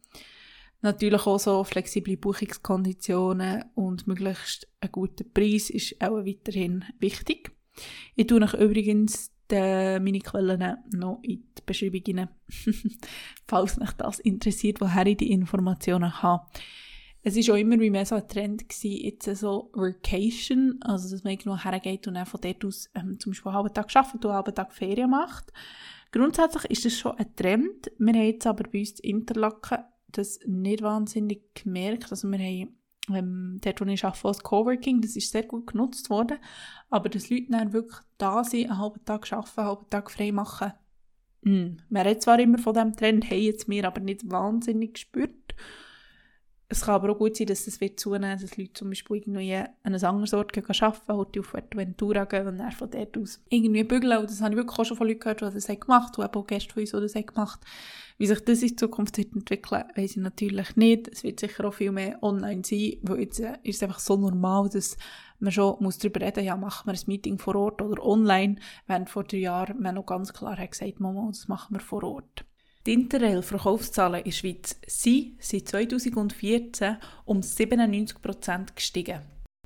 Natürlich 0.82 1.26
auch 1.26 1.40
so 1.40 1.64
flexible 1.64 2.18
Buchungskonditionen 2.18 3.66
und 3.76 4.06
möglichst 4.08 4.68
ein 4.82 4.92
guter 4.92 5.24
Preis 5.24 5.70
ist 5.70 6.02
auch 6.02 6.26
weiterhin 6.26 6.84
wichtig. 7.00 7.52
Ich 8.16 8.28
tue 8.28 8.42
euch 8.42 8.54
übrigens 8.56 9.32
die, 9.50 10.00
meine 10.00 10.20
Quellen 10.20 10.78
noch 10.92 11.20
in 11.22 11.44
die 11.58 11.62
Beschreibung 11.66 12.02
rein, 12.08 12.30
falls 13.48 13.78
mich 13.78 13.92
das 13.92 14.20
interessiert, 14.20 14.82
woher 14.82 15.06
ich 15.06 15.18
die 15.18 15.32
Informationen 15.32 16.22
habe. 16.22 16.46
Es 17.26 17.36
war 17.36 17.56
auch 17.56 17.60
immer 17.60 17.80
wie 17.80 17.90
mehr 17.90 18.06
so 18.06 18.16
ein 18.16 18.28
Trend 18.28 18.68
gewesen, 18.68 19.06
jetzt 19.06 19.40
so 19.40 19.72
Vacation, 19.74 20.78
also 20.82 21.10
dass 21.10 21.24
man 21.24 21.32
irgendwo 21.34 21.58
hergeht 21.58 22.06
und 22.08 22.16
dann 22.16 22.26
von 22.26 22.42
dort 22.42 22.66
aus 22.66 22.90
ähm, 22.96 23.18
zum 23.20 23.32
Beispiel 23.32 23.50
einen 23.50 23.58
halben 23.58 23.74
Tag 23.74 23.96
arbeitet 23.96 24.16
und 24.16 24.26
einen 24.26 24.36
halben 24.36 24.56
Tag 24.56 24.74
Ferien 24.74 25.10
macht. 25.10 25.54
Grundsätzlich 26.12 26.66
ist 26.66 26.86
das 26.86 26.98
schon 26.98 27.18
ein 27.18 27.36
Trend. 27.36 27.92
Wir 27.98 28.14
haben 28.14 28.26
jetzt 28.26 28.46
aber 28.46 28.66
bei 28.70 28.80
uns 28.80 29.00
in 29.00 29.20
Interlaken 29.20 29.80
das 30.12 30.40
nicht 30.46 30.82
wahnsinnig 30.82 31.56
gemerkt. 31.56 32.12
Also 32.12 32.30
wir 32.30 32.38
haben 32.38 32.78
ähm, 33.10 33.60
dort, 33.64 33.82
wo 33.82 33.86
ich 33.86 34.06
arbeite, 34.06 34.28
als 34.28 34.44
Coworking, 34.44 35.02
das 35.02 35.16
ist 35.16 35.32
sehr 35.32 35.44
gut 35.44 35.68
genutzt 35.68 36.10
worden. 36.10 36.38
Aber 36.90 37.10
dass 37.10 37.30
Leute 37.30 37.48
dann 37.50 37.74
wirklich 37.74 37.98
da 38.18 38.44
sind, 38.44 38.70
einen 38.70 38.80
halben 38.80 39.04
Tag 39.06 39.32
arbeiten, 39.32 39.60
einen 39.60 39.68
halben 39.68 39.90
Tag 39.90 40.12
frei 40.12 40.32
machen, 40.32 40.74
mm. 41.42 41.78
wir 41.90 42.04
haben 42.04 42.22
zwar 42.22 42.40
immer 42.40 42.58
von 42.58 42.74
diesem 42.74 42.96
Trend, 42.96 43.30
haben 43.30 43.42
jetzt 43.42 43.68
mir 43.68 43.86
aber 43.86 44.02
nicht 44.02 44.30
wahnsinnig 44.30 44.94
gespürt. 44.94 45.56
Es 46.74 46.82
kann 46.82 46.96
aber 46.96 47.12
auch 47.12 47.20
gut 47.20 47.38
sein, 47.38 47.46
dass 47.46 47.68
es 47.68 47.80
wird 47.80 48.00
zunehmen, 48.00 48.40
dass 48.42 48.58
Leute 48.58 48.74
zum 48.74 48.90
Beispiel 48.90 49.18
irgendwie 49.18 49.54
an 49.54 49.68
einen 49.84 50.04
anderen 50.04 50.40
Ort 50.40 50.54
gehen 50.54 50.66
arbeiten, 50.68 51.14
heute 51.14 51.40
auf 51.42 51.46
Fuerteventura 51.46 52.26
gehen 52.26 52.48
und 52.48 52.58
dann 52.58 52.72
von 52.72 52.90
dort 52.90 53.16
aus 53.16 53.40
irgendwie 53.50 53.84
bügeln. 53.84 54.18
Und 54.18 54.28
das 54.28 54.42
habe 54.42 54.54
ich 54.54 54.58
wirklich 54.58 54.80
auch 54.80 54.84
schon 54.84 54.98
von 54.98 55.08
Leuten 55.08 55.20
gehört, 55.20 55.42
die 55.42 55.54
das 55.54 55.68
gemacht 55.68 56.18
haben, 56.18 56.34
auch 56.34 56.48
Gäste 56.48 56.74
von 56.74 56.82
uns, 56.82 56.90
die 56.90 57.00
das 57.00 57.14
gemacht 57.14 57.60
haben. 57.62 58.18
Wie 58.18 58.26
sich 58.26 58.40
das 58.40 58.64
in 58.64 58.76
Zukunft 58.76 59.20
wird 59.20 59.36
entwickeln, 59.36 59.84
weiß 59.96 60.12
ich 60.12 60.18
natürlich 60.18 60.76
nicht. 60.76 61.10
Es 61.10 61.24
wird 61.24 61.40
sicher 61.40 61.66
auch 61.66 61.76
viel 61.76 61.92
mehr 61.92 62.18
online 62.24 62.64
sein, 62.66 62.94
weil 63.04 63.20
jetzt 63.20 63.40
äh, 63.40 63.54
ist 63.62 63.76
es 63.76 63.84
einfach 63.84 64.00
so 64.00 64.18
normal, 64.18 64.68
dass 64.70 64.98
man 65.40 65.52
schon 65.52 65.76
muss 65.80 66.00
darüber 66.00 66.22
reden 66.22 66.44
ja, 66.44 66.58
machen 66.58 66.88
wir 66.88 66.94
ein 66.94 67.06
Meeting 67.06 67.38
vor 67.38 67.56
Ort 67.56 67.84
oder 67.84 68.04
online, 68.04 68.56
während 68.88 69.12
vor 69.12 69.26
drei 69.26 69.38
Jahren 69.38 69.80
man 69.80 69.94
noch 69.94 70.08
ganz 70.08 70.34
klar 70.34 70.58
hat 70.58 70.72
gesagt, 70.72 71.00
Mama, 71.00 71.28
das 71.28 71.48
machen 71.48 71.76
wir 71.76 71.82
vor 71.82 72.04
Ort. 72.04 72.46
Die 72.86 72.94
Interrail-Verkaufszahlen 72.94 74.20
in 74.20 74.26
der 74.26 74.32
Schweiz 74.32 74.76
sind 74.88 75.36
seit 75.40 75.70
2014 75.70 76.98
um 77.24 77.40
97% 77.40 78.76
gestiegen. 78.76 79.22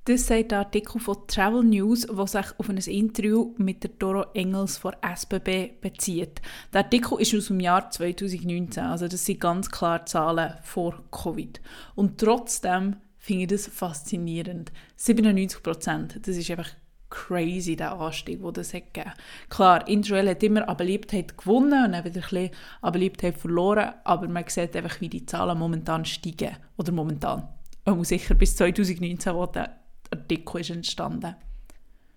Das 0.06 0.28
sagt 0.28 0.52
der 0.52 0.60
Artikel 0.60 1.02
von 1.02 1.18
Travel 1.28 1.64
News, 1.64 2.06
der 2.06 2.28
sich 2.28 2.46
auf 2.60 2.70
ein 2.70 2.78
Interview 2.78 3.56
mit 3.58 3.84
der 3.84 3.90
Doro 3.98 4.26
Engels 4.36 4.78
von 4.78 4.96
SBB 5.02 5.82
bezieht. 5.82 6.42
Der 6.72 6.84
Artikel 6.84 7.20
ist 7.20 7.34
aus 7.34 7.48
dem 7.48 7.60
Jahr 7.60 7.90
2019, 7.90 8.84
also 8.84 9.08
das 9.08 9.26
sind 9.26 9.40
ganz 9.40 9.72
klar 9.72 10.06
Zahlen 10.06 10.54
vor 10.62 11.04
Covid. 11.12 11.60
Und 11.96 12.20
trotzdem 12.20 12.98
finde 13.18 13.44
ich 13.44 13.50
das 13.50 13.68
faszinierend. 13.68 14.72
97% 14.98 16.20
das 16.22 16.38
ist 16.38 16.52
einfach 16.52 16.70
crazy, 17.10 17.76
der 17.76 17.94
Anstieg, 17.94 18.42
den 18.42 18.54
das 18.54 18.74
hat 18.74 18.94
gegeben. 18.94 19.14
Klar, 19.50 19.88
Interrail 19.88 20.30
hat 20.30 20.44
immer 20.44 20.68
an 20.68 20.78
Beliebtheit 20.78 21.38
gewonnen 21.38 21.86
und 21.86 21.92
dann 21.94 22.06
wieder 22.06 22.22
ein 22.22 22.30
bisschen 22.30 22.50
an 22.82 22.92
Beliebtheit 22.92 23.38
verloren, 23.38 23.94
aber 24.04 24.28
man 24.28 24.44
sieht 24.48 24.76
einfach, 24.76 25.00
wie 25.02 25.10
die 25.10 25.26
Zahlen 25.26 25.58
momentan 25.58 26.06
steigen. 26.06 26.58
Oder 26.78 26.92
momentan. 26.92 27.48
Und 27.86 28.06
sicher 28.06 28.36
bis 28.36 28.56
2019, 28.56 29.34
wo 29.34 29.46
der 29.46 29.78
Artikel 30.12 30.62
ist 30.62 30.70
entstanden. 30.70 31.36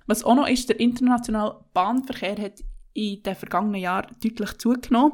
Was 0.06 0.24
auch 0.24 0.34
noch 0.34 0.48
ist, 0.48 0.68
der 0.68 0.80
internationale 0.80 1.56
Bahnverkehr 1.72 2.36
hat 2.36 2.64
in 2.92 3.22
den 3.22 3.34
vergangenen 3.36 3.80
Jahren 3.80 4.16
deutlich 4.22 4.58
zugenommen. 4.58 5.12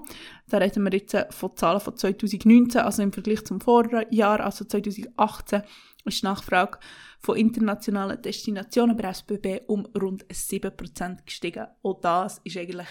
Da 0.49 0.59
reden 0.59 0.85
wir 0.85 0.93
jetzt 0.93 1.15
von 1.31 1.55
Zahlen 1.57 1.81
von 1.81 1.97
2019, 1.97 2.81
also 2.81 3.03
im 3.03 3.13
Vergleich 3.13 3.45
zum 3.45 3.61
Vorjahr, 3.61 4.41
also 4.41 4.65
2018, 4.65 5.63
ist 6.07 6.23
die 6.23 6.27
Nachfrage 6.27 6.79
von 7.21 7.37
internationalen 7.37 8.21
Destinationen 8.21 8.97
bei 8.97 9.09
SBB 9.09 9.63
um 9.67 9.87
rund 10.01 10.25
7% 10.27 11.25
gestiegen. 11.25 11.67
Auch 11.83 12.01
das 12.01 12.41
ist 12.45 12.57
eigentlich 12.57 12.89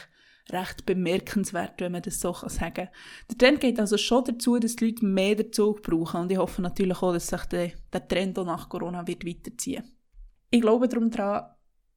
recht 0.51 0.85
bemerkenswert, 0.85 1.81
wenn 1.81 1.93
man 1.93 2.01
das 2.01 2.19
so 2.19 2.33
sagen 2.33 2.73
kann. 2.73 2.89
Der 3.29 3.37
Trend 3.37 3.61
geht 3.61 3.79
also 3.79 3.97
schon 3.97 4.25
dazu, 4.25 4.59
dass 4.59 4.75
die 4.75 4.85
Leute 4.85 5.05
mehr 5.05 5.35
den 5.35 5.51
Zug 5.51 5.81
brauchen 5.81 6.21
und 6.21 6.31
ich 6.31 6.37
hoffe 6.37 6.61
natürlich 6.61 7.01
auch, 7.01 7.13
dass 7.13 7.27
sich 7.27 7.45
der, 7.45 7.71
der 7.91 8.07
Trend 8.07 8.37
auch 8.37 8.45
nach 8.45 8.69
Corona 8.69 9.07
wird 9.07 9.25
weiterziehen 9.25 9.83
Ich 10.51 10.61
glaube 10.61 10.87
darum 10.87 11.09
daran, 11.09 11.49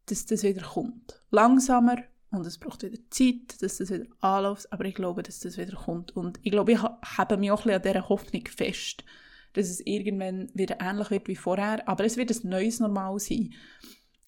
dass 0.07 0.25
das 0.25 0.43
wieder 0.43 0.63
kommt. 0.63 1.21
Langsamer 1.31 1.99
und 2.31 2.47
es 2.47 2.59
braucht 2.59 2.83
wieder 2.83 2.99
Zeit, 3.11 3.61
dass 3.63 3.79
das 3.79 3.91
wieder 3.91 4.07
anläuft, 4.21 4.71
aber 4.73 4.85
ich 4.85 4.95
glaube, 4.95 5.23
dass 5.23 5.41
das 5.41 5.57
wieder 5.57 5.77
kommt. 5.77 6.15
Und 6.17 6.39
ich 6.43 6.51
glaube, 6.51 6.73
ich 6.73 6.83
habe 6.83 7.37
mich 7.37 7.51
auch 7.51 7.61
ein 7.61 7.65
bisschen 7.65 7.77
an 7.77 7.83
dieser 7.83 8.09
Hoffnung 8.09 8.45
fest, 8.47 9.05
dass 9.52 9.69
es 9.69 9.81
irgendwann 9.81 10.50
wieder 10.55 10.78
ähnlich 10.81 11.11
wird 11.11 11.28
wie 11.28 11.37
vorher, 11.37 11.87
aber 11.88 12.05
es 12.05 12.17
wird 12.17 12.31
ein 12.31 12.49
neues 12.49 12.81
Normal 12.81 13.19
sein. 13.19 13.55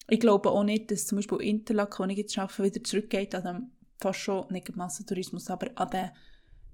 Ich 0.09 0.19
glaube 0.19 0.51
auch 0.51 0.63
nicht, 0.63 0.91
dass 0.91 1.05
zum 1.05 1.17
Beispiel 1.17 1.41
Interlaken, 1.41 2.05
wo 2.05 2.11
ich 2.11 2.17
jetzt 2.17 2.37
arbeite, 2.37 2.63
wieder 2.63 2.83
zurückgeht 2.83 3.35
an 3.35 3.43
den 3.43 3.71
fast 4.01 4.19
schon, 4.19 4.47
nicht 4.49 4.75
Massentourismus, 4.75 5.49
aber 5.49 5.69
an 5.75 5.89
den 5.89 6.11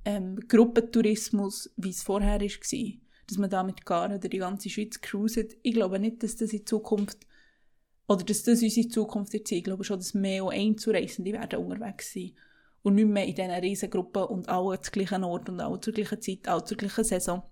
ähm, 0.05 0.39
Gruppentourismus, 0.47 1.71
wie 1.75 1.89
es 1.89 2.01
vorher 2.01 2.39
war. 2.39 2.93
Dass 3.27 3.37
man 3.37 3.49
da 3.49 3.61
mit 3.63 3.85
Garen 3.85 4.19
durch 4.21 4.31
die 4.31 4.37
ganze 4.37 4.69
Schweiz 4.69 5.01
cruiset. 5.01 5.57
Ich 5.61 5.73
glaube 5.73 5.99
nicht, 5.99 6.23
dass 6.23 6.37
das 6.37 6.53
in 6.53 6.65
Zukunft, 6.65 7.27
oder 8.07 8.23
dass 8.23 8.43
das 8.43 8.63
unsere 8.63 8.87
Zukunft 8.87 9.33
wird 9.33 9.47
sein. 9.47 9.57
Ich 9.57 9.65
glaube 9.65 9.83
schon, 9.83 9.99
dass 9.99 10.13
mehr 10.13 10.45
auch 10.45 10.51
Einzureisende 10.51 11.33
werden 11.33 11.59
unterwegs 11.59 12.13
sein. 12.13 12.31
Und 12.83 12.95
nicht 12.95 13.07
mehr 13.07 13.25
in 13.25 13.35
diesen 13.35 13.51
riesen 13.51 13.89
Gruppen 13.89 14.23
und 14.23 14.47
alle 14.47 14.79
zum 14.79 14.93
gleichen 14.93 15.25
Ort 15.25 15.49
und 15.49 15.59
alle 15.59 15.81
zur 15.81 15.91
gleichen 15.91 16.21
Zeit, 16.21 16.47
alle 16.47 16.63
zur 16.63 16.77
gleichen 16.77 17.03
Saison. 17.03 17.43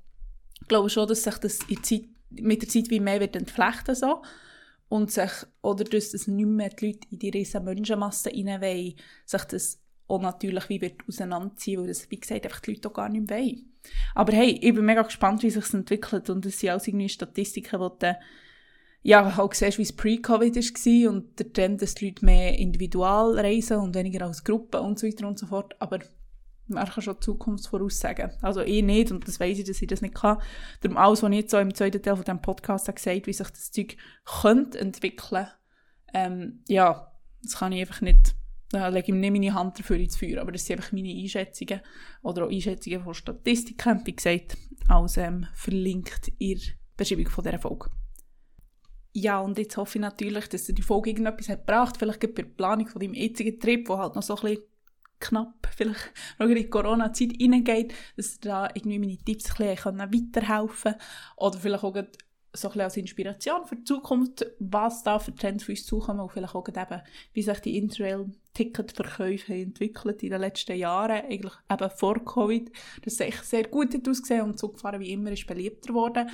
Ich 0.62 0.68
glaube 0.68 0.90
schon, 0.90 1.08
dass 1.08 1.24
sich 1.24 1.38
das 1.38 1.60
Zeit, 1.60 2.06
mit 2.30 2.62
der 2.62 2.70
Zeit 2.70 2.90
wie 2.90 3.00
mehr 3.00 3.20
wird 3.20 3.36
entflechten 3.36 3.96
so. 3.96 4.22
Und 4.88 5.12
sich, 5.12 5.32
oder 5.62 5.84
dass 5.84 6.12
das 6.12 6.28
nicht 6.28 6.46
mehr 6.46 6.70
die 6.70 6.88
Leute 6.88 7.08
in 7.10 7.20
die 7.20 7.30
riesen 7.30 7.64
Menschenmassen 7.64 8.32
rein 8.32 8.62
wollen, 8.62 8.94
sich 9.26 9.44
das 9.46 9.82
auch 10.08 10.22
natürlich 10.22 10.70
wie 10.70 10.82
wird 10.82 11.02
auseinanderziehen, 11.08 11.82
weil 11.82 11.88
das, 11.88 12.10
wie 12.12 12.20
gesagt, 12.20 12.46
einfach 12.46 12.60
die 12.60 12.74
Leute 12.74 12.90
auch 12.90 12.94
gar 12.94 13.10
nicht 13.10 13.30
wollen. 13.30 13.74
Aber 14.14 14.34
hey, 14.34 14.60
ich 14.62 14.74
bin 14.74 14.86
mega 14.86 15.02
gespannt, 15.02 15.42
wie 15.44 15.50
sich 15.50 15.74
entwickelt. 15.74 16.30
Und 16.30 16.46
es 16.46 16.60
sind 16.60 16.72
auch 16.72 16.86
irgendwie 16.86 17.10
Statistiken, 17.10 17.80
wo 17.80 17.90
du 17.90 18.16
ja, 19.06 19.38
halt 19.38 19.54
siehst, 19.54 19.78
wie 19.78 19.84
es 19.84 19.94
pre-Covid 19.94 20.56
war 20.56 21.12
und 21.12 21.38
der 21.40 21.54
Trend, 21.54 21.80
dass 21.80 21.94
die 21.94 22.08
Leute 22.08 22.26
mehr 22.26 22.58
individual 22.58 23.38
reisen 23.38 23.78
und 23.78 23.94
weniger 23.94 24.26
als 24.26 24.44
Gruppe 24.44 24.82
und 24.82 24.98
so 24.98 25.06
weiter 25.06 25.28
und 25.28 25.38
so 25.38 25.46
fort, 25.46 25.76
aber 25.80 26.00
man 26.68 26.88
kann 26.88 27.04
schon 27.04 27.16
die 27.16 27.20
Zukunft 27.20 27.68
voraussagen. 27.68 28.32
Also 28.42 28.62
ich 28.62 28.84
nicht, 28.84 29.12
und 29.12 29.28
das 29.28 29.40
weiß 29.40 29.60
ich, 29.60 29.66
dass 29.66 29.82
ich 29.82 29.88
das 29.88 30.02
nicht 30.02 30.16
kann. 30.16 30.38
Darum 30.82 30.98
alles, 30.98 31.22
was 31.22 31.30
ich 31.32 31.38
jetzt 31.38 31.52
so 31.52 31.58
im 31.58 31.74
zweiten 31.74 32.02
Teil 32.02 32.16
von 32.16 32.26
diesem 32.26 32.42
Podcast 32.42 32.88
habe 32.88 32.96
gesagt 32.96 33.28
wie 33.28 33.34
sich 33.34 33.50
das 33.50 33.72
Zeug 33.72 33.98
könnte 34.42 34.80
entwickeln, 34.80 35.48
ähm, 36.14 36.64
ja, 36.68 37.12
das 37.44 37.58
kann 37.58 37.72
ich 37.72 37.82
einfach 37.82 38.02
nicht, 38.02 38.36
da 38.72 38.88
lege 38.88 39.12
ich 39.12 39.14
nicht 39.14 39.32
meine 39.32 39.54
Hand 39.54 39.78
dafür 39.78 39.98
ins 39.98 40.16
Feuer, 40.16 40.42
aber 40.42 40.52
das 40.52 40.66
sind 40.66 40.80
einfach 40.80 40.92
meine 40.92 41.14
Einschätzungen 41.14 41.82
oder 42.24 42.46
auch 42.46 42.50
Einschätzungen 42.50 43.04
von 43.04 43.14
Statistiken, 43.14 44.02
wie 44.06 44.16
gesagt, 44.16 44.58
alles 44.88 45.18
ähm, 45.18 45.48
verlinkt 45.54 46.32
in 46.40 46.58
der 46.58 46.66
Beschreibung 46.98 47.30
von 47.30 47.44
dieser 47.44 47.60
Folge. 47.60 47.90
Ja, 49.18 49.40
und 49.40 49.58
jetzt 49.58 49.78
hoffe 49.78 49.98
ich 49.98 50.02
natürlich, 50.02 50.50
dass 50.50 50.66
dir 50.66 50.74
die 50.74 50.82
Folge 50.82 51.12
irgendetwas 51.12 51.48
hat 51.48 51.66
gebracht, 51.66 51.96
vielleicht 51.98 52.20
bei 52.20 52.28
der 52.28 52.44
Planung 52.44 52.88
von 52.88 53.00
deinem 53.00 53.14
jetzigen 53.14 53.60
Trip, 53.60 53.88
wo 53.88 53.98
halt 53.98 54.16
noch 54.16 54.24
so 54.24 54.36
ein 54.36 54.42
bisschen 54.42 54.64
knapp 55.20 55.70
vielleicht 55.76 56.12
noch 56.40 56.48
in 56.48 56.56
die 56.56 56.70
Corona-Zeit 56.70 57.34
reingeht, 57.42 57.94
dass 58.16 58.40
da 58.40 58.68
irgendwie 58.74 59.00
meine 59.00 59.18
Tipps 59.18 59.60
ein 59.60 59.76
bisschen 59.76 60.00
weiterhelfen 60.00 60.92
können 60.94 61.04
oder 61.38 61.60
vielleicht 61.60 61.84
auch 61.84 61.96
so 62.56 62.70
ein 62.70 62.82
als 62.82 62.98
Inspiration 62.98 63.66
für 63.66 63.76
die 63.76 63.84
Zukunft, 63.84 64.46
was 64.60 65.04
da 65.04 65.20
für 65.20 65.36
Trends 65.36 65.66
für 65.66 65.74
uns 65.74 65.86
zukommen 65.86 66.22
und 66.22 66.32
vielleicht 66.32 66.56
auch 66.56 66.68
eben, 66.68 67.02
wie 67.34 67.42
sich 67.42 67.60
die 67.60 67.78
Interrail-Ticketverkäufe 67.78 69.54
entwickelt 69.54 70.24
in 70.24 70.30
den 70.30 70.42
letzten 70.42 70.78
Jahren, 70.78 71.26
eigentlich 71.26 71.54
eben 71.70 71.90
vor 71.92 72.24
Covid. 72.24 72.72
Das 73.04 73.14
ist 73.14 73.22
echt 73.22 73.46
sehr 73.46 73.68
gut 73.68 73.96
ausgesehen 74.08 74.42
und 74.42 74.60
Zugfahren 74.60 75.00
wie 75.00 75.12
immer 75.12 75.32
ist 75.32 75.48
beliebter 75.48 75.90
geworden. 75.90 76.30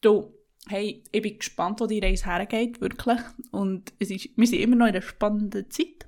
Du, 0.00 0.34
hey, 0.68 1.02
ich 1.10 1.22
bin 1.22 1.38
gespannt, 1.38 1.80
wo 1.80 1.86
die 1.86 2.00
Reise 2.00 2.26
hergeht, 2.26 2.80
wirklich. 2.80 3.20
Und 3.50 3.92
es 3.98 4.10
ist, 4.10 4.28
wir 4.36 4.46
sind 4.46 4.60
immer 4.60 4.76
noch 4.76 4.86
in 4.86 4.94
einer 4.94 5.02
spannenden 5.02 5.70
Zeit. 5.70 6.07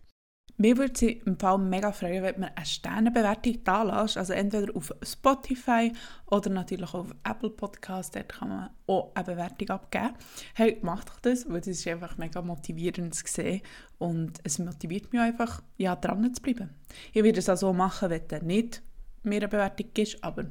Mir 0.60 0.76
würde 0.76 0.92
es 0.92 1.00
im 1.24 1.38
Fall 1.38 1.56
mega 1.56 1.90
freuen, 1.90 2.22
wenn 2.22 2.38
man 2.38 2.50
eine 2.54 2.66
Sternenbewertung 2.66 3.64
da 3.64 3.82
lässt. 3.82 4.18
Also 4.18 4.34
entweder 4.34 4.76
auf 4.76 4.92
Spotify 5.02 5.90
oder 6.26 6.50
natürlich 6.50 6.92
auf 6.92 7.14
Apple 7.24 7.48
Podcast. 7.48 8.14
Dort 8.14 8.28
kann 8.28 8.50
man 8.50 8.70
auch 8.86 9.10
eine 9.14 9.24
Bewertung 9.24 9.70
abgeben. 9.70 10.10
Hey, 10.52 10.78
macht 10.82 11.08
doch 11.08 11.20
das, 11.20 11.48
weil 11.48 11.60
das 11.60 11.68
ist 11.68 11.88
einfach 11.88 12.18
mega 12.18 12.42
motivierend 12.42 13.14
zu 13.14 13.24
sehen. 13.26 13.62
Und 13.96 14.38
es 14.44 14.58
motiviert 14.58 15.10
mich 15.14 15.22
einfach, 15.22 15.62
ja, 15.78 15.96
dran 15.96 16.34
zu 16.34 16.42
bleiben. 16.42 16.74
Ich 17.14 17.24
würde 17.24 17.38
es 17.38 17.48
auch 17.48 17.56
so 17.56 17.72
machen, 17.72 18.10
wenn 18.10 18.28
du 18.28 18.44
nicht 18.44 18.82
mir 19.22 19.36
eine 19.36 19.48
Bewertung 19.48 19.86
gibst, 19.94 20.22
aber 20.22 20.44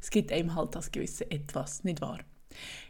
es 0.00 0.08
gibt 0.08 0.32
einem 0.32 0.54
halt 0.54 0.74
das 0.74 0.90
gewisse 0.90 1.30
Etwas, 1.30 1.84
nicht 1.84 2.00
wahr? 2.00 2.20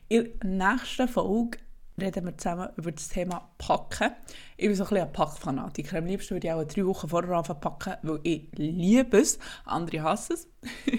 In 0.09 0.31
der 0.41 0.75
nächsten 0.75 1.09
Folge 1.09 1.59
reden 2.03 2.27
wir 2.27 2.37
zusammen 2.37 2.69
über 2.77 2.93
das 2.93 3.09
Thema 3.09 3.51
Packen. 3.59 4.13
Ich 4.57 4.67
bin 4.67 4.75
so 4.75 4.85
ein 4.85 4.89
bisschen 4.91 5.07
ein 5.07 5.13
Packfanatiker. 5.13 5.99
Am 5.99 6.07
liebsten 6.07 6.35
würde 6.35 6.47
ich 6.47 6.53
auch 6.53 6.65
drei 6.65 6.87
Wochen 6.87 7.09
vorher 7.09 7.31
anfangen 7.37 7.61
packen, 7.61 7.95
weil 8.03 8.21
ich 8.23 8.49
liebe 8.57 9.19
es. 9.19 9.39
Andere 9.65 10.03
hassen 10.03 10.35
es. 10.35 10.49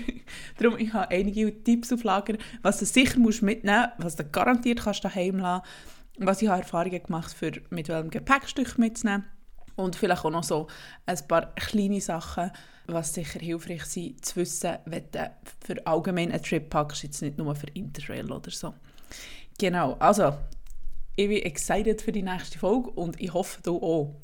Darum 0.58 0.78
ich 0.78 0.94
habe 0.94 1.12
einige 1.12 1.64
Tipps 1.64 1.92
auf 1.94 2.04
Lager, 2.04 2.38
was 2.62 2.80
du 2.80 2.86
sicher 2.86 3.20
musst 3.20 3.42
mitnehmen 3.42 3.88
musst, 3.98 4.06
was 4.06 4.16
du 4.16 4.24
garantiert 4.26 4.82
kannst 4.84 5.04
daheim 5.04 5.38
lassen 5.38 5.64
was 6.20 6.42
ich 6.42 6.48
habe 6.48 6.62
Erfahrungen 6.62 7.02
gemacht 7.02 7.34
für 7.34 7.52
mit 7.70 7.90
welchem 7.90 8.10
Gepäckstück 8.10 8.78
mitzunehmen 8.78 9.26
und 9.76 9.96
vielleicht 9.96 10.24
auch 10.24 10.30
noch 10.30 10.44
so 10.44 10.68
ein 11.06 11.18
paar 11.28 11.54
kleine 11.56 12.02
Sachen, 12.02 12.52
was 12.86 13.14
sicher 13.14 13.40
hilfreich 13.40 13.86
sind, 13.86 14.24
zu 14.24 14.36
wissen, 14.38 14.78
wenn 14.86 15.10
du 15.12 15.32
für 15.66 15.88
allgemein 15.88 16.32
einen 16.32 16.44
Trip 16.44 16.70
packst, 16.70 17.04
jetzt 17.04 17.22
nicht 17.22 17.38
nur 17.38 17.56
für 17.56 17.68
Interrail 17.74 18.32
oder 18.32 18.52
so. 18.52 18.74
Genau, 19.58 19.94
also 19.94 20.34
ich 21.16 21.28
bin 21.28 21.44
excited 21.44 22.02
für 22.02 22.12
die 22.12 22.24
nächste 22.24 22.60
Folge 22.60 22.90
und 22.92 23.20
ich 23.22 23.34
hoffe, 23.34 23.62
du 23.64 23.78
auch. 23.78 24.22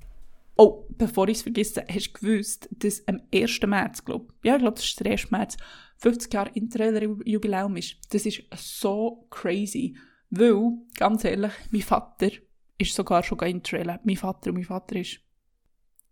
Oh, 0.57 0.85
bevor 0.89 1.29
ich 1.29 1.37
es 1.37 1.43
vergesse, 1.43 1.85
hast 1.89 2.09
du 2.09 2.19
gewusst, 2.19 2.67
dass 2.71 3.07
am 3.07 3.21
1. 3.33 3.61
März, 3.65 4.03
glaube 4.03 4.33
ja, 4.43 4.55
ich 4.55 4.61
glaube, 4.61 4.75
das 4.75 4.85
ist 4.85 4.99
der 4.99 5.11
1. 5.11 5.31
März, 5.31 5.57
50 5.97 6.33
Jahre 6.33 6.51
Interrail-Jubiläum 6.53 7.77
ist. 7.77 7.97
Das 8.09 8.25
ist 8.25 8.43
so 8.55 9.27
crazy, 9.29 9.95
weil, 10.29 10.79
ganz 10.97 11.23
ehrlich, 11.23 11.53
mein 11.71 11.81
Vater 11.81 12.29
ist 12.77 12.93
sogar 12.93 13.23
schon 13.23 13.39
Interrail. 13.39 13.99
Mein 14.03 14.17
Vater 14.17 14.49
und 14.49 14.55
mein 14.55 14.65
Vater 14.65 14.97
ist, 14.97 15.19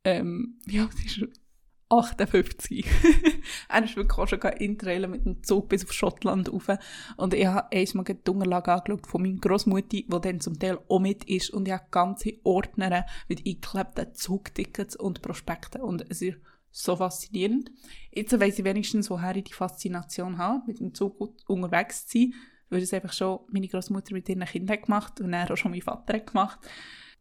ähm, 0.03 0.59
ja, 0.65 0.85
das 0.85 1.05
ist 1.05 1.46
58. 1.89 2.85
er 3.69 3.83
ist 3.83 3.95
wirklich 3.95 4.17
auch 4.17 4.27
schon 4.27 4.39
Interrailen 4.39 5.11
mit 5.11 5.25
dem 5.25 5.43
Zug 5.43 5.69
bis 5.69 5.85
auf 5.85 5.93
Schottland 5.93 6.51
rauf. 6.51 6.67
Und 7.15 7.33
ich 7.33 7.45
habe 7.45 7.71
einmal 7.71 8.03
die 8.05 8.29
Unterlage 8.29 8.73
angeschaut 8.73 9.07
von 9.07 9.21
meiner 9.21 9.39
Großmutter, 9.39 9.87
die 9.87 10.07
dann 10.07 10.41
zum 10.41 10.59
Teil 10.59 10.79
auch 10.87 10.99
mit 10.99 11.23
ist. 11.25 11.51
Und 11.51 11.67
ich 11.67 11.73
habe 11.73 11.85
ganze 11.89 12.33
Ordner 12.43 13.05
mit 13.29 13.39
eingeklebten 13.39 14.13
Zugtickets 14.13 14.95
und 14.95 15.21
Prospekten. 15.21 15.81
Und 15.81 16.05
es 16.09 16.21
ist 16.21 16.37
so 16.71 16.95
faszinierend. 16.95 17.71
Jetzt 18.11 18.39
weiss 18.39 18.59
ich 18.59 18.65
wenigstens, 18.65 19.09
woher 19.09 19.35
ich 19.35 19.45
die 19.45 19.53
Faszination 19.53 20.37
habe, 20.37 20.63
mit 20.67 20.79
dem 20.79 20.93
Zug 20.93 21.19
unterwegs 21.47 22.07
zu 22.07 22.19
sein. 22.19 22.33
Weil 22.69 22.81
das 22.81 22.93
einfach 22.93 23.13
schon 23.13 23.39
meine 23.49 23.67
Großmutter 23.67 24.13
mit 24.13 24.27
ihren 24.27 24.43
Kindern 24.43 24.81
gemacht 24.81 25.21
und 25.21 25.31
dann 25.31 25.49
auch 25.49 25.55
schon 25.55 25.71
mein 25.71 25.81
Vater 25.81 26.15
hat 26.15 26.27
gemacht. 26.27 26.59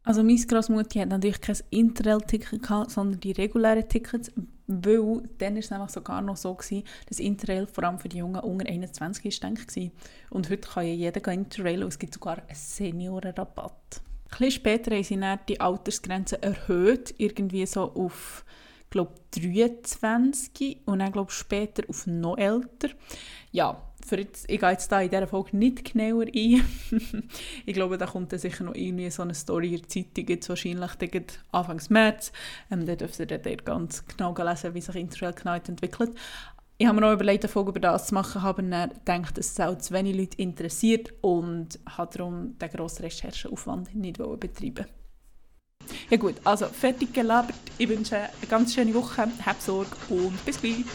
Also 0.07 0.23
meine 0.23 0.39
Großmutter 0.39 1.01
hat 1.01 1.09
natürlich 1.09 1.41
kein 1.41 1.57
Interrail-Ticket 1.69 2.63
gehabt, 2.63 2.91
sondern 2.91 3.19
die 3.19 3.33
regulären 3.33 3.89
Tickets, 3.89 4.31
weil 4.65 5.23
dann 5.37 5.55
war 5.55 5.59
es 5.59 5.69
nämlich 5.69 5.89
sogar 5.89 6.21
noch 6.21 6.37
so, 6.37 6.53
gewesen, 6.53 6.85
dass 7.09 7.19
Interrail 7.19 7.67
vor 7.67 7.83
allem 7.83 7.99
für 7.99 8.07
die 8.07 8.19
Jungen 8.19 8.39
unter 8.39 8.65
21 8.69 9.25
ist, 9.25 9.43
denke. 9.43 9.91
Und 10.29 10.49
heute 10.49 10.69
kann 10.69 10.87
ja 10.87 10.93
jeder 10.93 11.29
Interrail 11.29 11.83
und 11.83 11.89
es 11.89 11.99
gibt 11.99 12.13
sogar 12.13 12.37
einen 12.37 12.55
Seniorenrabatt. 12.55 13.73
Ein 13.99 14.29
bisschen 14.29 14.51
später 14.51 14.95
haben 14.95 15.03
sie 15.03 15.19
dann 15.19 15.39
die 15.49 15.59
Altersgrenze 15.59 16.41
erhöht, 16.41 17.13
irgendwie 17.17 17.65
so 17.65 17.91
auf 17.93 18.45
glaube 18.89 19.15
23 19.31 20.79
und 20.85 20.99
dann 20.99 21.11
glaube 21.11 21.31
später 21.31 21.83
auf 21.89 22.07
noch 22.07 22.37
älter. 22.37 22.89
Ja, 23.51 23.81
für 24.05 24.19
jetzt, 24.19 24.49
ich 24.49 24.59
gehe 24.59 24.69
jetzt 24.69 24.91
da 24.91 25.01
in 25.01 25.09
dieser 25.09 25.27
Folge 25.27 25.57
nicht 25.57 25.91
genauer 25.91 26.25
ein. 26.33 26.63
ich 27.65 27.73
glaube, 27.73 27.97
da 27.97 28.05
kommt 28.05 28.31
dann 28.31 28.39
sicher 28.39 28.63
noch 28.63 28.75
irgendwie 28.75 29.09
so 29.09 29.21
eine 29.21 29.33
Story 29.33 29.75
in 29.75 29.81
der 29.81 29.89
Zeitung, 29.89 30.27
jetzt 30.27 30.49
wahrscheinlich 30.49 30.91
Anfang 31.51 31.81
März. 31.89 32.31
Ähm, 32.71 32.85
da 32.85 32.95
dürft 32.95 33.19
ihr 33.19 33.25
dann 33.25 33.57
ganz 33.65 34.05
genau 34.05 34.33
lesen, 34.37 34.73
wie 34.73 34.81
sich 34.81 34.95
Interrail 34.95 35.33
Knight 35.33 35.69
entwickelt. 35.69 36.11
Ich 36.77 36.85
habe 36.85 36.95
mir 36.99 37.07
noch 37.07 37.13
überlegt, 37.13 37.43
eine 37.43 37.51
Folge 37.51 37.71
über 37.71 37.79
das 37.79 38.07
zu 38.07 38.13
machen, 38.13 38.43
habe 38.43 38.63
dann 38.63 38.91
gedacht, 39.03 39.37
es 39.37 39.59
auch 39.59 39.77
zu 39.79 39.93
wenig 39.93 40.15
Leute 40.15 40.37
interessiert 40.37 41.11
und 41.21 41.79
habe 41.89 42.15
darum 42.15 42.57
den 42.59 42.69
grossen 42.69 43.03
Rechercheaufwand 43.03 43.95
nicht 43.95 44.19
betreiben 44.39 44.85
Ja 46.09 46.15
gut, 46.15 46.35
also 46.45 46.67
fertig 46.67 47.13
gelabert. 47.13 47.55
Ich 47.77 47.89
wünsche 47.89 48.15
eine 48.15 48.29
ganz 48.49 48.73
schöne 48.73 48.93
Woche, 48.93 49.27
habt 49.45 49.61
Sorge 49.61 49.89
und 50.07 50.45
bis 50.45 50.61
gleich. 50.61 50.85